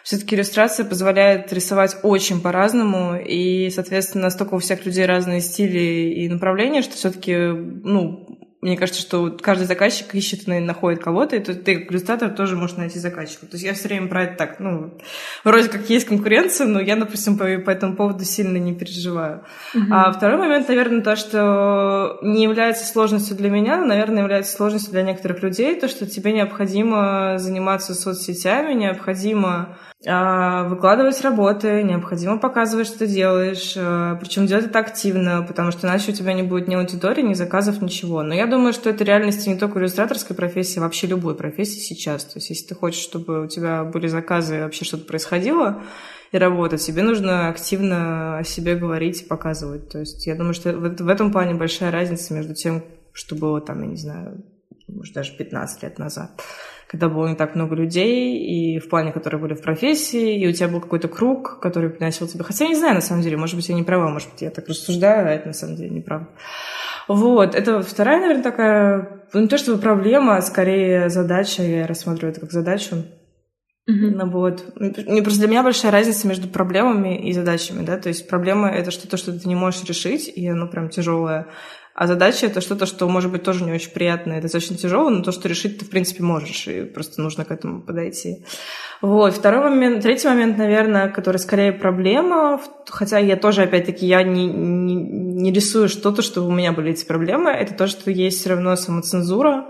все-таки 0.03 0.35
иллюстрация 0.35 0.85
позволяет 0.85 1.53
рисовать 1.53 1.97
очень 2.03 2.41
по-разному, 2.41 3.17
и, 3.17 3.71
соответственно, 3.71 4.25
настолько 4.25 4.55
у 4.55 4.59
всех 4.59 4.85
людей 4.85 5.07
разные 5.07 5.41
стили 5.41 6.15
и 6.15 6.29
направления, 6.29 6.83
что 6.83 6.97
все-таки, 6.97 7.37
ну, 7.37 8.42
мне 8.63 8.77
кажется, 8.77 9.01
что 9.01 9.37
каждый 9.41 9.65
заказчик 9.65 10.15
ищет 10.15 10.47
и 10.47 10.61
находит 10.61 11.03
кого-то, 11.03 11.35
и 11.35 11.41
то 11.41 11.53
ты 11.53 11.81
как 11.81 11.91
иллюстратор 11.91 12.31
тоже 12.31 12.55
можешь 12.55 12.77
найти 12.77 13.01
заказчика. 13.01 13.47
То 13.47 13.55
есть 13.55 13.65
я 13.65 13.75
все 13.75 13.89
время 13.89 14.07
про 14.07 14.23
это 14.23 14.37
так, 14.37 14.61
ну, 14.61 14.95
вроде 15.43 15.69
как 15.69 15.91
есть 15.91 16.07
конкуренция, 16.07 16.69
но 16.69 16.81
я, 16.81 16.95
допустим, 16.95 17.37
по, 17.37 17.45
по 17.59 17.71
этому 17.71 17.97
поводу 17.97 18.25
сильно 18.25 18.59
не 18.59 18.73
переживаю. 18.73 19.43
Uh-huh. 19.75 19.81
А 19.91 20.13
второй 20.13 20.39
момент, 20.39 20.69
наверное, 20.69 21.03
то, 21.03 21.17
что 21.17 22.21
не 22.23 22.45
является 22.45 22.87
сложностью 22.87 23.37
для 23.37 23.51
меня, 23.51 23.79
но, 23.79 23.87
наверное, 23.87 24.23
является 24.23 24.55
сложностью 24.55 24.93
для 24.93 25.03
некоторых 25.03 25.43
людей, 25.43 25.75
то, 25.81 25.89
что 25.89 26.07
тебе 26.07 26.33
необходимо 26.33 27.39
заниматься 27.39 27.95
соцсетями, 27.95 28.75
необходимо 28.75 29.77
а, 30.05 30.65
выкладывать 30.65 31.21
работы, 31.21 31.83
необходимо 31.85 32.39
показывать, 32.39 32.89
что 32.89 33.01
ты 33.01 33.07
делаешь, 33.07 33.75
а, 33.77 34.17
причем 34.17 34.47
делать 34.47 34.67
это 34.67 34.81
активно, 34.81 35.43
потому 35.43 35.71
что 35.71 35.87
иначе 35.87 36.11
у 36.11 36.15
тебя 36.15 36.33
не 36.33 36.43
будет 36.43 36.67
ни 36.67 36.75
аудитории, 36.75 37.23
ни 37.23 37.35
заказов, 37.35 37.81
ничего. 37.81 38.23
Но 38.23 38.35
я 38.35 38.47
думаю, 38.53 38.73
что 38.73 38.91
это 38.91 39.03
реальность 39.03 39.47
не 39.49 39.59
только 39.59 39.81
иллюстраторской 39.81 40.37
профессии, 40.37 40.79
а 40.79 40.83
вообще 40.83 41.09
любой 41.09 41.35
профессии 41.35 41.81
сейчас. 41.81 42.25
То 42.25 42.39
есть, 42.39 42.51
если 42.51 42.69
ты 42.69 42.75
хочешь, 42.77 43.03
чтобы 43.03 43.45
у 43.45 43.49
тебя 43.49 43.83
были 43.83 44.07
заказы 44.07 44.59
и 44.59 44.61
вообще 44.61 44.85
что-то 44.85 45.05
происходило, 45.07 45.83
и 46.31 46.39
работать, 46.39 46.81
тебе 46.81 47.03
нужно 47.03 47.49
активно 47.49 48.39
о 48.39 48.45
себе 48.45 48.75
говорить 48.75 49.23
и 49.23 49.27
показывать. 49.27 49.91
То 49.91 49.99
есть 49.99 50.27
я 50.27 50.35
думаю, 50.35 50.55
что 50.55 50.73
в 50.73 51.09
этом 51.09 51.31
плане 51.31 51.55
большая 51.55 51.91
разница 51.91 52.33
между 52.33 52.55
тем, 52.55 52.83
что 53.13 53.35
было 53.35 53.61
там, 53.61 53.83
я 53.83 53.89
не 53.89 53.97
знаю, 53.97 54.43
может, 54.89 55.15
даже 55.15 55.37
15 55.37 55.83
лет 55.83 55.99
назад, 55.99 56.43
когда 56.93 57.09
было 57.09 57.27
не 57.27 57.35
так 57.35 57.55
много 57.55 57.75
людей, 57.75 58.37
и 58.37 58.79
в 58.79 58.91
плане, 58.91 59.13
которые 59.13 59.41
были 59.41 59.55
в 59.55 59.63
профессии, 59.63 60.39
и 60.39 60.47
у 60.47 60.53
тебя 60.53 60.69
был 60.69 60.79
какой-то 60.79 61.09
круг, 61.09 61.59
который 61.59 61.89
приносил 61.89 62.29
тебе... 62.29 62.45
Хотя 62.45 62.65
я 62.65 62.71
не 62.71 62.77
знаю, 62.77 62.95
на 62.95 63.01
самом 63.01 63.23
деле, 63.23 63.39
может 63.39 63.57
быть, 63.57 63.67
я 63.71 63.75
не 63.75 63.83
права, 63.83 64.11
может 64.11 64.31
быть, 64.31 64.43
я 64.43 64.51
так 64.51 64.69
рассуждаю, 64.69 65.27
а 65.27 65.31
это 65.31 65.49
на 65.49 65.55
самом 65.55 65.77
деле 65.77 65.89
неправда. 65.89 66.29
Вот, 67.09 67.55
это 67.55 67.81
вторая, 67.81 68.21
наверное, 68.21 68.43
такая, 68.43 69.23
ну, 69.33 69.41
не 69.41 69.49
то 69.49 69.57
чтобы 69.57 69.81
проблема, 69.81 70.37
а 70.37 70.43
скорее 70.43 71.09
задача, 71.09 71.63
я 71.63 71.87
рассматриваю 71.87 72.33
это 72.33 72.43
как 72.43 72.53
задачу. 72.53 72.97
Mm-hmm. 73.89 74.11
Ну, 74.15 74.31
вот. 74.31 74.79
Не 74.79 75.23
просто 75.23 75.41
для 75.41 75.49
меня 75.49 75.63
большая 75.63 75.93
разница 75.93 76.29
между 76.29 76.47
проблемами 76.47 77.27
и 77.27 77.33
задачами, 77.33 77.87
да, 77.87 77.97
то 77.97 78.11
есть 78.11 78.29
проблема— 78.29 78.69
это 78.71 78.91
что-то, 78.91 79.17
что 79.17 79.33
ты 79.33 79.49
не 79.49 79.57
можешь 79.57 79.83
решить, 79.85 80.29
и 80.29 80.47
оно 80.47 80.69
прям 80.69 80.91
тяжелое, 80.91 81.47
а 81.95 82.07
задача— 82.07 82.47
это 82.49 82.61
что-то, 82.61 82.87
что, 82.87 83.09
может 83.09 83.31
быть, 83.31 83.43
тоже 83.43 83.65
не 83.65 83.73
очень 83.73 83.91
приятное, 83.91 84.39
это 84.39 84.57
очень 84.57 84.77
тяжело, 84.77 85.11
но 85.11 85.23
то, 85.23 85.31
что 85.31 85.49
решить 85.49 85.79
ты, 85.79 85.85
в 85.85 85.91
принципе, 85.91 86.23
можешь, 86.23 86.67
и 86.67 86.85
просто 86.85 87.21
нужно 87.21 87.45
к 87.45 87.51
этому 87.51 87.83
подойти. 87.83 88.45
Вот. 89.03 89.35
Второй 89.35 89.69
момент, 89.69 90.03
третий 90.03 90.29
момент, 90.29 90.57
наверное, 90.57 91.09
который 91.09 91.37
скорее 91.37 91.73
проблема, 91.73 92.61
хотя 92.89 93.19
я 93.19 93.37
тоже, 93.37 93.63
опять-таки, 93.63 94.07
я 94.07 94.23
не, 94.23 94.47
не, 94.47 94.95
не 94.95 95.53
рисую 95.53 95.89
что-то, 95.89 96.23
чтобы 96.23 96.49
у 96.49 96.53
меня 96.53 96.73
были 96.73 96.93
эти 96.93 97.05
проблемы, 97.05 97.51
это 97.51 97.75
то, 97.75 97.87
что 97.87 98.11
есть 98.11 98.41
все 98.41 98.51
равно 98.51 98.75
самоцензура, 98.77 99.67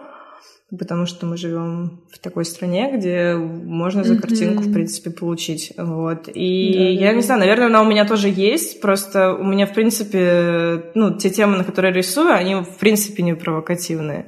потому 0.78 1.06
что 1.06 1.26
мы 1.26 1.36
живем 1.36 2.00
в 2.10 2.18
такой 2.18 2.44
стране, 2.44 2.90
где 2.96 3.34
можно 3.34 4.04
за 4.04 4.16
картинку, 4.16 4.62
mm-hmm. 4.62 4.70
в 4.70 4.72
принципе, 4.72 5.10
получить. 5.10 5.72
Вот. 5.76 6.28
И 6.28 6.74
да, 6.74 7.04
я 7.04 7.10
да. 7.10 7.16
не 7.16 7.22
знаю, 7.22 7.40
наверное, 7.40 7.66
она 7.66 7.82
у 7.82 7.86
меня 7.86 8.06
тоже 8.06 8.28
есть, 8.28 8.80
просто 8.80 9.34
у 9.34 9.44
меня, 9.44 9.66
в 9.66 9.74
принципе, 9.74 10.90
ну, 10.94 11.16
те 11.16 11.30
темы, 11.30 11.58
на 11.58 11.64
которые 11.64 11.92
я 11.92 11.98
рисую, 11.98 12.32
они, 12.32 12.54
в 12.54 12.78
принципе, 12.78 13.22
не 13.22 13.34
провокативные. 13.34 14.26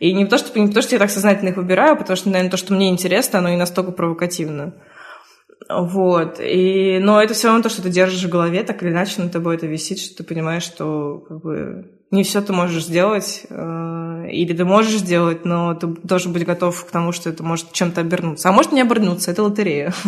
И 0.00 0.12
не 0.12 0.26
то, 0.26 0.38
что, 0.38 0.58
не 0.58 0.72
то, 0.72 0.82
что 0.82 0.94
я 0.94 0.98
так 0.98 1.10
сознательно 1.10 1.50
их 1.50 1.56
выбираю, 1.56 1.96
потому 1.96 2.16
что, 2.16 2.28
наверное, 2.30 2.50
то, 2.50 2.56
что 2.56 2.74
мне 2.74 2.88
интересно, 2.88 3.38
оно 3.38 3.50
и 3.50 3.56
настолько 3.56 3.92
провокативно. 3.92 4.74
Вот. 5.68 6.40
И, 6.40 6.98
но 7.00 7.22
это 7.22 7.34
все 7.34 7.48
равно 7.48 7.62
то, 7.62 7.68
что 7.68 7.82
ты 7.82 7.90
держишь 7.90 8.24
в 8.24 8.30
голове, 8.30 8.62
так 8.64 8.82
или 8.82 8.90
иначе 8.90 9.22
на 9.22 9.28
тобой 9.28 9.56
это 9.56 9.66
висит, 9.66 9.98
что 9.98 10.16
ты 10.16 10.24
понимаешь, 10.24 10.62
что 10.62 11.24
как 11.28 11.40
бы 11.42 11.93
не 12.14 12.22
все 12.22 12.40
ты 12.40 12.52
можешь 12.52 12.84
сделать, 12.84 13.42
э, 13.50 14.28
или 14.30 14.54
ты 14.54 14.64
можешь 14.64 14.98
сделать, 14.98 15.44
но 15.44 15.74
ты 15.74 15.86
должен 15.86 16.32
быть 16.32 16.46
готов 16.46 16.84
к 16.84 16.90
тому, 16.90 17.12
что 17.12 17.30
это 17.30 17.42
может 17.42 17.72
чем-то 17.72 18.00
обернуться. 18.00 18.48
А 18.48 18.52
может 18.52 18.72
не 18.72 18.80
обернуться, 18.80 19.30
это 19.30 19.42
лотерея. 19.42 19.92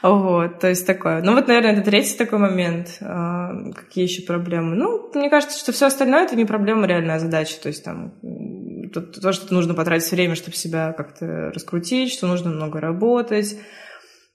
Вот, 0.00 0.60
то 0.60 0.68
есть 0.68 0.86
такое. 0.86 1.22
Ну 1.22 1.34
вот, 1.34 1.48
наверное, 1.48 1.72
это 1.72 1.82
третий 1.82 2.16
такой 2.16 2.38
момент. 2.38 2.98
Э, 3.00 3.72
какие 3.74 4.04
еще 4.04 4.22
проблемы? 4.22 4.76
Ну, 4.76 5.10
мне 5.12 5.28
кажется, 5.28 5.58
что 5.58 5.72
все 5.72 5.86
остальное 5.86 6.22
это 6.22 6.36
не 6.36 6.44
проблема, 6.44 6.84
а 6.84 6.86
реальная 6.86 7.18
задача. 7.18 7.56
То 7.60 7.66
есть 7.66 7.82
там 7.82 8.12
то, 8.92 9.00
то, 9.00 9.32
что 9.32 9.52
нужно 9.52 9.74
потратить 9.74 10.08
время, 10.12 10.36
чтобы 10.36 10.56
себя 10.56 10.92
как-то 10.92 11.50
раскрутить, 11.52 12.12
что 12.12 12.28
нужно 12.28 12.50
много 12.50 12.80
работать, 12.80 13.56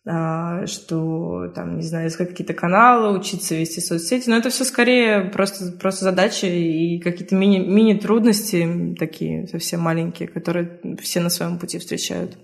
что 0.06 1.48
там, 1.56 1.78
не 1.78 1.84
знаю, 1.84 2.10
искать 2.10 2.30
какие-то 2.30 2.54
каналы, 2.54 3.18
учиться 3.18 3.56
вести 3.56 3.80
соцсети, 3.80 4.30
но 4.30 4.36
это 4.36 4.50
все 4.50 4.66
скорее 4.66 5.30
просто, 5.32 5.72
просто 5.80 6.04
задачи 6.04 6.46
и 6.46 7.00
какие-то 7.00 7.36
мини, 7.36 7.60
мини-трудности 7.60 8.96
такие 9.00 9.48
совсем 9.48 9.80
маленькие, 9.80 10.28
которые 10.28 10.82
все 11.02 11.22
на 11.22 11.30
своем 11.30 11.58
пути 11.58 11.80
встречают. 11.80 12.38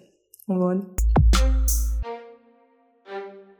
Вот. 0.47 0.85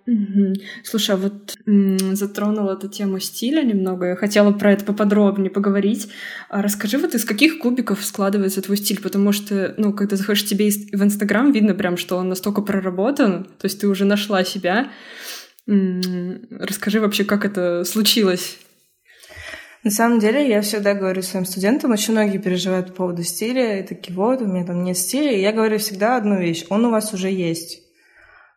Угу. 0.10 0.54
Слушай, 0.84 1.12
а 1.12 1.18
вот 1.18 1.56
м- 1.68 2.16
затронула 2.16 2.74
эту 2.74 2.88
тему 2.88 3.20
стиля 3.20 3.62
немного. 3.62 4.08
Я 4.08 4.16
хотела 4.16 4.52
про 4.52 4.74
это 4.74 4.84
поподробнее 4.84 5.52
поговорить. 5.52 6.10
А 6.50 6.64
расскажи, 6.64 6.98
вот 6.98 7.14
из 7.14 7.26
каких 7.26 7.60
кубиков 7.60 8.04
складывается 8.04 8.62
твой 8.64 8.78
стиль? 8.78 9.00
Потому 9.02 9.32
что, 9.32 9.76
ну, 9.78 9.94
когда 9.94 10.16
заходишь 10.16 10.46
тебе 10.46 10.70
в 10.70 11.04
Инстаграм, 11.04 11.52
видно 11.52 11.76
прям, 11.76 11.96
что 11.96 12.18
он 12.18 12.30
настолько 12.30 12.62
проработан, 12.62 13.44
то 13.44 13.66
есть 13.66 13.82
ты 13.82 13.88
уже 13.88 14.06
нашла 14.06 14.44
себя. 14.44 14.90
М- 15.68 16.42
расскажи 16.50 17.00
вообще, 17.00 17.24
как 17.24 17.46
это 17.46 17.84
случилось? 17.84 18.58
На 19.84 19.92
самом 19.92 20.20
деле, 20.20 20.50
я 20.50 20.62
всегда 20.62 20.96
говорю 20.96 21.22
своим 21.22 21.46
студентам, 21.46 21.92
очень 21.92 22.14
многие 22.14 22.40
переживают 22.40 22.88
по 22.88 22.94
поводу 22.94 23.24
стиля, 23.24 23.80
и 23.80 23.88
такие, 23.88 24.16
вот, 24.16 24.42
у 24.42 24.46
меня 24.46 24.66
там 24.66 24.84
нет 24.84 24.98
стиля, 24.98 25.32
и 25.32 25.42
я 25.42 25.54
говорю 25.54 25.78
всегда 25.78 26.18
одну 26.18 26.38
вещь, 26.38 26.66
он 26.70 26.86
у 26.86 26.90
вас 26.90 27.14
уже 27.14 27.30
есть. 27.30 27.89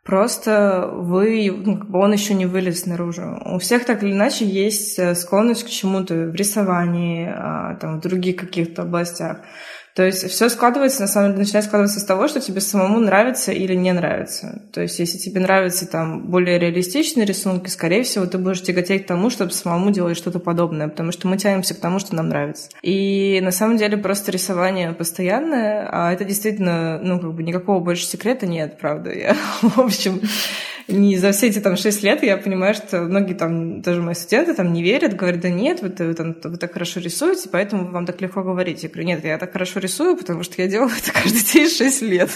Просто 0.04 0.90
вы, 0.92 1.52
ну, 1.52 1.80
он 1.92 2.12
еще 2.12 2.34
не 2.34 2.46
вылез 2.46 2.86
наружу. 2.86 3.40
У 3.44 3.58
всех 3.60 3.84
так 3.84 4.02
или 4.02 4.10
иначе 4.10 4.44
есть 4.44 4.98
э, 4.98 5.14
склонность 5.14 5.64
к 5.64 5.68
чему-то 5.68 6.14
в 6.14 6.34
рисовании, 6.34 7.32
а, 7.32 7.76
там, 7.76 7.98
в 7.98 8.02
других 8.02 8.36
каких-то 8.36 8.82
областях. 8.82 9.42
То 9.94 10.04
есть 10.04 10.28
все 10.30 10.48
складывается, 10.48 11.02
на 11.02 11.06
самом 11.06 11.30
деле, 11.30 11.40
начинает 11.40 11.66
складываться 11.66 12.00
с 12.00 12.04
того, 12.04 12.28
что 12.28 12.40
тебе 12.40 12.60
самому 12.60 12.98
нравится 12.98 13.52
или 13.52 13.74
не 13.74 13.92
нравится. 13.92 14.62
То 14.72 14.80
есть 14.80 14.98
если 14.98 15.18
тебе 15.18 15.40
нравятся 15.40 15.86
там 15.86 16.26
более 16.30 16.58
реалистичные 16.58 17.26
рисунки, 17.26 17.68
скорее 17.68 18.02
всего, 18.02 18.24
ты 18.26 18.38
будешь 18.38 18.62
тяготеть 18.62 19.04
к 19.04 19.08
тому, 19.08 19.28
чтобы 19.28 19.52
самому 19.52 19.90
делать 19.90 20.16
что-то 20.16 20.38
подобное, 20.38 20.88
потому 20.88 21.12
что 21.12 21.28
мы 21.28 21.36
тянемся 21.36 21.74
к 21.74 21.80
тому, 21.80 21.98
что 21.98 22.14
нам 22.14 22.28
нравится. 22.28 22.70
И 22.82 23.40
на 23.42 23.50
самом 23.50 23.76
деле 23.76 23.98
просто 23.98 24.32
рисование 24.32 24.92
постоянное, 24.92 25.88
а 25.90 26.12
это 26.12 26.24
действительно, 26.24 26.98
ну, 27.02 27.20
как 27.20 27.34
бы 27.34 27.42
никакого 27.42 27.80
больше 27.80 28.06
секрета 28.06 28.46
нет, 28.46 28.78
правда. 28.78 29.12
Я, 29.14 29.36
в 29.60 29.78
общем, 29.78 30.20
не 30.88 31.16
за 31.16 31.32
все 31.32 31.48
эти 31.48 31.58
там 31.60 31.76
шесть 31.76 32.02
лет 32.02 32.22
я 32.22 32.36
понимаю, 32.36 32.74
что 32.74 33.02
многие 33.02 33.34
там, 33.34 33.82
даже 33.82 34.02
мои 34.02 34.14
студенты 34.14 34.54
там 34.54 34.72
не 34.72 34.82
верят, 34.82 35.16
говорят, 35.16 35.40
да 35.40 35.50
нет, 35.50 35.82
вы, 35.82 35.88
вы, 35.88 36.14
там, 36.14 36.36
вы 36.42 36.56
так 36.56 36.72
хорошо 36.72 37.00
рисуете, 37.00 37.48
поэтому 37.50 37.90
вам 37.90 38.06
так 38.06 38.20
легко 38.20 38.42
говорить. 38.42 38.82
Я 38.82 38.88
говорю, 38.88 39.06
нет, 39.06 39.24
я 39.24 39.38
так 39.38 39.52
хорошо 39.52 39.80
рисую, 39.80 40.16
потому 40.16 40.42
что 40.42 40.60
я 40.60 40.68
делаю 40.68 40.90
это 40.96 41.12
каждый 41.12 41.42
день 41.52 41.68
шесть 41.76 42.02
лет. 42.02 42.30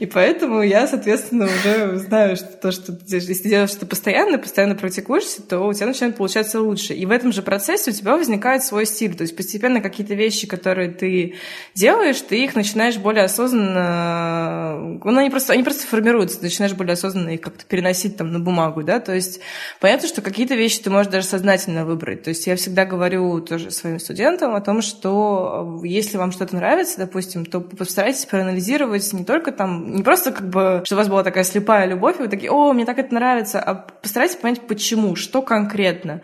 И 0.00 0.06
поэтому 0.06 0.62
я, 0.62 0.86
соответственно, 0.86 1.44
уже 1.44 1.98
знаю, 1.98 2.34
что 2.36 2.48
то, 2.48 2.72
что 2.72 2.98
если 3.06 3.34
ты 3.34 3.48
делаешь 3.50 3.70
что-то 3.70 3.86
постоянно, 3.86 4.38
постоянно 4.38 4.74
практикуешься, 4.74 5.42
то 5.42 5.60
у 5.60 5.72
тебя 5.74 5.86
начинает 5.86 6.16
получаться 6.16 6.60
лучше. 6.60 6.94
И 6.94 7.04
в 7.04 7.10
этом 7.10 7.32
же 7.32 7.42
процессе 7.42 7.90
у 7.90 7.94
тебя 7.94 8.16
возникает 8.16 8.64
свой 8.64 8.86
стиль. 8.86 9.14
То 9.14 9.22
есть 9.22 9.36
постепенно 9.36 9.82
какие-то 9.82 10.14
вещи, 10.14 10.46
которые 10.46 10.90
ты 10.90 11.34
делаешь, 11.74 12.20
ты 12.22 12.42
их 12.42 12.54
начинаешь 12.54 12.96
более 12.96 13.24
осознанно... 13.24 14.98
Ну, 15.04 15.18
они 15.18 15.28
просто, 15.28 15.52
они 15.52 15.62
просто 15.62 15.86
формируются, 15.86 16.38
ты 16.38 16.44
начинаешь 16.44 16.74
более 16.74 16.94
осознанно 16.94 17.30
их 17.30 17.42
как-то 17.42 17.66
переносить 17.66 18.16
там 18.16 18.32
на 18.32 18.40
бумагу, 18.40 18.82
да, 18.82 19.00
то 19.00 19.14
есть 19.14 19.40
понятно, 19.80 20.08
что 20.08 20.22
какие-то 20.22 20.54
вещи 20.54 20.80
ты 20.80 20.88
можешь 20.88 21.12
даже 21.12 21.26
сознательно 21.26 21.84
выбрать. 21.84 22.22
То 22.22 22.30
есть 22.30 22.46
я 22.46 22.56
всегда 22.56 22.86
говорю 22.86 23.40
тоже 23.40 23.70
своим 23.70 23.98
студентам 23.98 24.54
о 24.54 24.60
том, 24.62 24.80
что 24.80 25.80
если 25.84 26.16
вам 26.16 26.32
что-то 26.32 26.56
нравится, 26.56 26.98
допустим, 26.98 27.44
то 27.44 27.60
постарайтесь 27.60 28.24
проанализировать 28.24 29.12
не 29.12 29.24
только 29.24 29.52
там 29.52 29.89
не 29.90 30.02
просто 30.02 30.32
как 30.32 30.48
бы, 30.48 30.82
что 30.84 30.94
у 30.94 30.98
вас 30.98 31.08
была 31.08 31.22
такая 31.22 31.44
слепая 31.44 31.86
любовь, 31.86 32.18
и 32.18 32.22
вы 32.22 32.28
такие, 32.28 32.50
о, 32.50 32.72
мне 32.72 32.84
так 32.84 32.98
это 32.98 33.14
нравится, 33.14 33.60
а 33.60 33.74
постарайтесь 33.74 34.36
понять, 34.36 34.66
почему, 34.66 35.16
что 35.16 35.42
конкретно. 35.42 36.20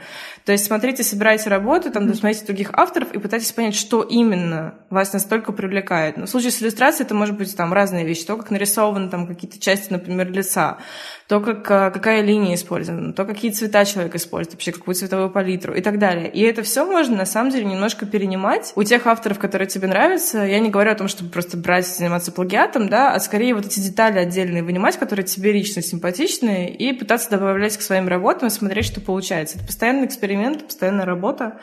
То 0.47 0.53
есть 0.53 0.65
смотрите, 0.65 1.03
собирайте 1.03 1.51
работу, 1.51 1.91
там, 1.91 2.13
смотрите 2.15 2.47
других 2.47 2.71
авторов 2.73 3.13
и 3.13 3.19
пытайтесь 3.19 3.51
понять, 3.51 3.75
что 3.75 4.03
именно 4.03 4.75
вас 4.91 5.13
настолько 5.13 5.51
привлекает. 5.51 6.17
Но 6.17 6.27
в 6.27 6.31
случае 6.31 6.53
с 6.53 6.63
иллюстрацией 6.63 7.05
это 7.05 7.17
может 7.17 7.37
быть 7.37 7.57
там 7.57 7.73
разные 7.73 8.07
вещи. 8.07 8.25
То, 8.25 8.37
как 8.37 8.53
нарисованы 8.53 9.11
там 9.11 9.27
какие-то 9.27 9.59
части, 9.59 9.93
например, 9.93 10.31
лица, 10.31 10.79
то, 11.27 11.41
как, 11.41 11.69
а, 11.69 11.91
какая 11.91 12.23
линия 12.23 12.55
использована, 12.55 13.13
то, 13.13 13.25
какие 13.25 13.51
цвета 13.51 13.85
человек 13.85 14.15
использует, 14.15 14.55
вообще 14.55 14.71
какую 14.71 14.95
цветовую 14.95 15.31
палитру 15.31 15.75
и 15.75 15.81
так 15.81 15.99
далее. 15.99 16.31
И 16.31 16.41
это 16.43 16.63
все 16.63 16.87
можно 16.87 17.17
на 17.17 17.27
самом 17.27 17.51
деле 17.51 17.65
немножко 17.65 18.07
перенимать 18.07 18.73
у 18.77 18.85
тех 18.85 19.05
авторов, 19.09 19.41
которые 19.41 19.67
тебе 19.67 19.89
нравятся. 19.89 20.45
Я 20.45 20.61
не 20.61 20.71
говорю 20.71 20.93
о 20.93 20.95
том, 20.95 21.09
чтобы 21.09 21.31
просто 21.31 21.57
брать 21.57 21.89
и 21.89 21.93
заниматься 21.93 22.31
плагиатом, 22.31 22.89
да, 22.89 23.13
а 23.13 23.19
скорее 23.19 23.56
вот 23.57 23.67
эти 23.67 23.81
детали 23.81 24.19
отдельные 24.19 24.63
вынимать, 24.63 24.97
которые 24.97 25.27
тебе 25.27 25.53
лично 25.53 25.83
симпатичны, 25.83 26.69
и 26.69 26.93
пытаться 26.93 27.31
добавлять 27.31 27.77
к 27.77 27.83
своим 27.83 28.09
работам 28.09 28.49
и 28.49 28.51
смотреть, 28.51 28.87
что 28.87 29.01
получается. 29.01 29.59
Это 29.59 29.67
постоянный 29.67 30.07
эксперимент, 30.07 30.67
постоянная 30.67 31.05
работа. 31.05 31.59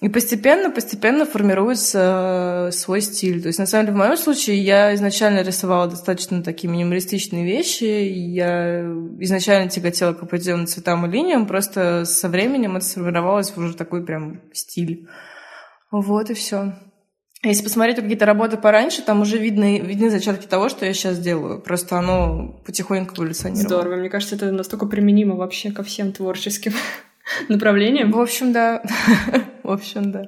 И 0.00 0.08
постепенно, 0.08 0.70
постепенно 0.70 1.26
формируется 1.26 2.68
э, 2.68 2.72
свой 2.72 3.02
стиль. 3.02 3.42
То 3.42 3.48
есть, 3.48 3.58
на 3.58 3.66
самом 3.66 3.84
деле, 3.84 3.96
в 3.96 3.98
моем 3.98 4.16
случае 4.16 4.56
я 4.56 4.94
изначально 4.94 5.42
рисовала 5.42 5.88
достаточно 5.88 6.42
такие 6.42 6.70
минималистичные 6.72 7.44
вещи. 7.44 7.84
Я 7.84 8.80
изначально 9.18 9.68
тяготела 9.68 10.14
к 10.14 10.22
определенным 10.22 10.66
цветам 10.66 11.04
и 11.04 11.10
линиям, 11.10 11.46
просто 11.46 12.06
со 12.06 12.30
временем 12.30 12.76
это 12.76 12.86
сформировалось 12.86 13.50
в 13.50 13.58
уже 13.58 13.76
такой 13.76 14.02
прям 14.02 14.40
стиль. 14.54 15.06
Вот 15.90 16.30
и 16.30 16.34
все. 16.34 16.72
Если 17.42 17.62
посмотреть 17.62 17.96
какие-то 17.96 18.26
работы 18.26 18.58
пораньше, 18.58 19.00
там 19.00 19.22
уже 19.22 19.38
видны, 19.38 19.80
видны 19.80 20.10
зачатки 20.10 20.46
того, 20.46 20.68
что 20.68 20.84
я 20.84 20.92
сейчас 20.92 21.18
делаю. 21.18 21.58
Просто 21.58 21.96
оно 21.98 22.60
потихоньку 22.66 23.14
эволюционировало. 23.16 23.66
Здорово. 23.66 23.96
Мне 23.96 24.10
кажется, 24.10 24.34
это 24.36 24.52
настолько 24.52 24.84
применимо 24.84 25.36
вообще 25.36 25.70
ко 25.70 25.82
всем 25.82 26.12
творческим 26.12 26.74
направлениям. 27.48 28.12
В 28.12 28.20
общем, 28.20 28.52
да. 28.52 28.82
В 29.62 29.70
общем, 29.70 30.12
да. 30.12 30.24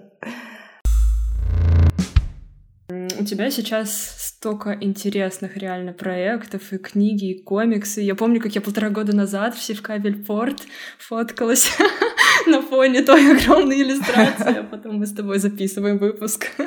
У 2.88 3.24
тебя 3.24 3.50
сейчас 3.50 4.16
столько 4.18 4.76
интересных 4.80 5.58
реально 5.58 5.92
проектов, 5.92 6.72
и 6.72 6.78
книги, 6.78 7.32
и 7.32 7.42
комиксы. 7.42 8.00
Я 8.00 8.14
помню, 8.14 8.40
как 8.40 8.54
я 8.54 8.62
полтора 8.62 8.88
года 8.88 9.14
назад 9.14 9.54
в 9.54 9.62
Севкабельпорт 9.62 10.62
фоткалась 10.98 11.70
на 12.46 12.62
фоне 12.62 13.02
той 13.02 13.32
огромной 13.32 13.82
иллюстрации, 13.82 14.58
а 14.58 14.62
потом 14.62 14.96
мы 14.96 15.06
с 15.06 15.12
тобой 15.12 15.38
записываем 15.38 15.98
выпуск. 15.98 16.46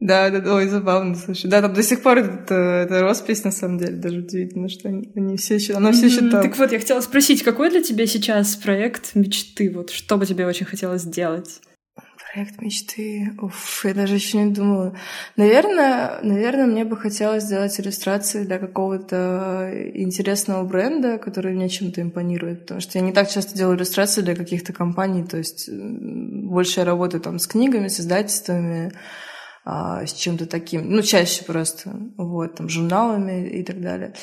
Да, 0.00 0.30
да, 0.30 0.54
ой, 0.54 0.66
забавно, 0.66 1.14
слушай. 1.14 1.46
Да, 1.46 1.60
там 1.60 1.74
до 1.74 1.82
сих 1.82 2.02
пор 2.02 2.16
это, 2.16 2.54
это 2.54 3.02
роспись, 3.02 3.44
на 3.44 3.50
самом 3.50 3.76
деле, 3.76 3.92
даже 3.92 4.20
удивительно, 4.20 4.70
что 4.70 4.88
они, 4.88 5.12
они 5.14 5.36
все 5.36 5.56
еще, 5.56 5.74
она 5.74 5.92
все 5.92 6.06
еще 6.06 6.20
там. 6.20 6.40
Так 6.40 6.56
вот, 6.56 6.72
я 6.72 6.78
хотела 6.78 7.02
спросить, 7.02 7.42
какой 7.42 7.68
для 7.68 7.82
тебя 7.82 8.06
сейчас 8.06 8.56
проект 8.56 9.14
мечты? 9.14 9.70
Вот 9.70 9.90
что 9.90 10.16
бы 10.16 10.24
тебе 10.24 10.46
очень 10.46 10.64
хотелось 10.64 11.02
сделать? 11.02 11.60
Проект 12.32 12.62
мечты. 12.62 13.32
Уф, 13.40 13.84
я 13.84 13.92
даже 13.92 14.14
еще 14.14 14.38
не 14.38 14.52
думала. 14.52 14.94
Наверное, 15.36 16.20
наверное, 16.22 16.66
мне 16.66 16.84
бы 16.84 16.96
хотелось 16.96 17.42
сделать 17.42 17.80
иллюстрации 17.80 18.44
для 18.44 18.58
какого-то 18.58 19.90
интересного 19.94 20.64
бренда, 20.64 21.18
который 21.18 21.54
мне 21.54 21.68
чем-то 21.68 22.00
импонирует. 22.00 22.60
Потому 22.60 22.80
что 22.80 22.98
я 22.98 23.04
не 23.04 23.12
так 23.12 23.28
часто 23.28 23.56
делаю 23.56 23.76
иллюстрации 23.76 24.20
для 24.20 24.36
каких-то 24.36 24.72
компаний. 24.72 25.24
То 25.24 25.38
есть 25.38 25.68
больше 25.68 26.80
я 26.80 26.86
работаю 26.86 27.20
там 27.20 27.40
с 27.40 27.48
книгами, 27.48 27.88
с 27.88 27.98
издательствами, 27.98 28.92
а, 29.64 30.06
с 30.06 30.12
чем-то 30.12 30.46
таким. 30.46 30.88
Ну, 30.88 31.02
чаще 31.02 31.44
просто. 31.44 31.90
Вот, 32.16 32.54
там, 32.54 32.68
журналами 32.68 33.48
и 33.48 33.64
так 33.64 33.80
далее. 33.80 34.14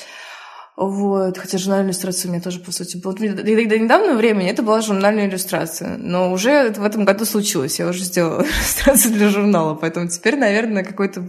Вот, 0.78 1.40
хотя 1.40 1.58
журнальная 1.58 1.88
иллюстрация 1.88 2.30
у 2.30 2.32
меня 2.32 2.42
тоже, 2.42 2.60
по 2.60 2.72
сути, 2.72 2.98
была. 2.98 3.14
До 3.14 3.20
недавнего 3.20 4.16
времени 4.16 4.48
это 4.48 4.62
была 4.62 4.82
журнальная 4.82 5.28
иллюстрация, 5.28 5.98
но 5.98 6.32
уже 6.32 6.70
в 6.70 6.84
этом 6.84 7.04
году 7.04 7.26
случилось. 7.26 7.80
Я 7.80 7.88
уже 7.88 8.04
сделала 8.04 8.42
иллюстрацию 8.44 9.12
для 9.12 9.30
журнала, 9.30 9.74
поэтому 9.74 10.08
теперь, 10.08 10.38
наверное, 10.38 10.84
какой-то... 10.84 11.28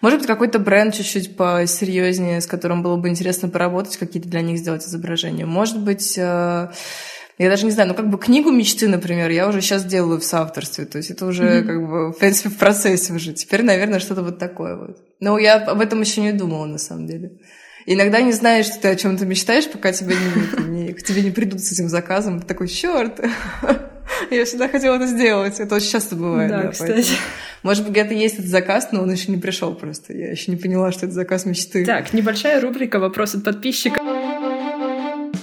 Может 0.00 0.18
быть, 0.18 0.26
какой-то 0.26 0.58
бренд 0.58 0.94
чуть-чуть 0.94 1.36
посерьезнее, 1.36 2.40
с 2.40 2.48
которым 2.48 2.82
было 2.82 2.96
бы 2.96 3.08
интересно 3.08 3.48
поработать, 3.48 3.96
какие-то 3.98 4.28
для 4.28 4.40
них 4.40 4.58
сделать 4.58 4.84
изображения. 4.84 5.46
Может 5.46 5.78
быть, 5.78 6.18
э, 6.18 6.70
я 7.38 7.50
даже 7.50 7.64
не 7.66 7.70
знаю, 7.70 7.90
ну 7.90 7.94
как 7.94 8.10
бы 8.10 8.18
книгу 8.18 8.50
мечты, 8.50 8.88
например, 8.88 9.30
я 9.30 9.48
уже 9.48 9.60
сейчас 9.60 9.84
делаю 9.84 10.18
в 10.18 10.24
соавторстве, 10.24 10.86
то 10.86 10.98
есть 10.98 11.12
это 11.12 11.24
уже 11.26 11.44
mm-hmm. 11.44 11.62
как 11.62 11.88
бы, 11.88 12.12
в 12.12 12.18
принципе, 12.18 12.48
в 12.48 12.58
процессе 12.58 13.12
уже. 13.12 13.32
Теперь, 13.32 13.62
наверное, 13.62 14.00
что-то 14.00 14.22
вот 14.22 14.40
такое 14.40 14.76
вот. 14.76 14.98
Но 15.20 15.38
я 15.38 15.54
об 15.54 15.80
этом 15.80 16.00
еще 16.00 16.20
не 16.20 16.32
думала, 16.32 16.66
на 16.66 16.78
самом 16.78 17.06
деле. 17.06 17.38
Иногда 17.86 18.20
не 18.20 18.32
знаешь, 18.32 18.66
что 18.66 18.80
ты 18.80 18.88
о 18.88 18.96
чем-то 18.96 19.26
мечтаешь, 19.26 19.68
пока 19.68 19.92
тебе 19.92 20.14
не, 20.14 20.68
не, 20.68 20.92
к 20.92 21.02
тебе 21.02 21.22
не 21.22 21.30
придут 21.30 21.60
с 21.60 21.72
этим 21.72 21.88
заказом. 21.88 22.40
Ты 22.40 22.46
такой, 22.46 22.68
черт, 22.68 23.20
я 24.30 24.44
всегда 24.44 24.68
хотела 24.68 24.96
это 24.96 25.06
сделать. 25.06 25.58
Это 25.60 25.74
очень 25.74 25.90
часто 25.90 26.16
бывает. 26.16 26.50
Да, 26.50 26.62
да 26.62 26.68
кстати. 26.68 26.92
Поэтому, 26.92 27.18
может 27.62 27.84
быть, 27.84 27.92
где-то 27.92 28.14
есть 28.14 28.34
этот 28.34 28.46
заказ, 28.46 28.88
но 28.92 29.02
он 29.02 29.10
еще 29.10 29.30
не 29.30 29.38
пришел 29.38 29.74
просто. 29.74 30.12
Я 30.12 30.30
еще 30.30 30.50
не 30.50 30.56
поняла, 30.56 30.92
что 30.92 31.06
это 31.06 31.14
заказ 31.14 31.46
мечты. 31.46 31.84
Так, 31.84 32.12
небольшая 32.12 32.60
рубрика 32.60 32.98
«Вопрос 32.98 33.34
от 33.34 33.44
подписчика». 33.44 34.00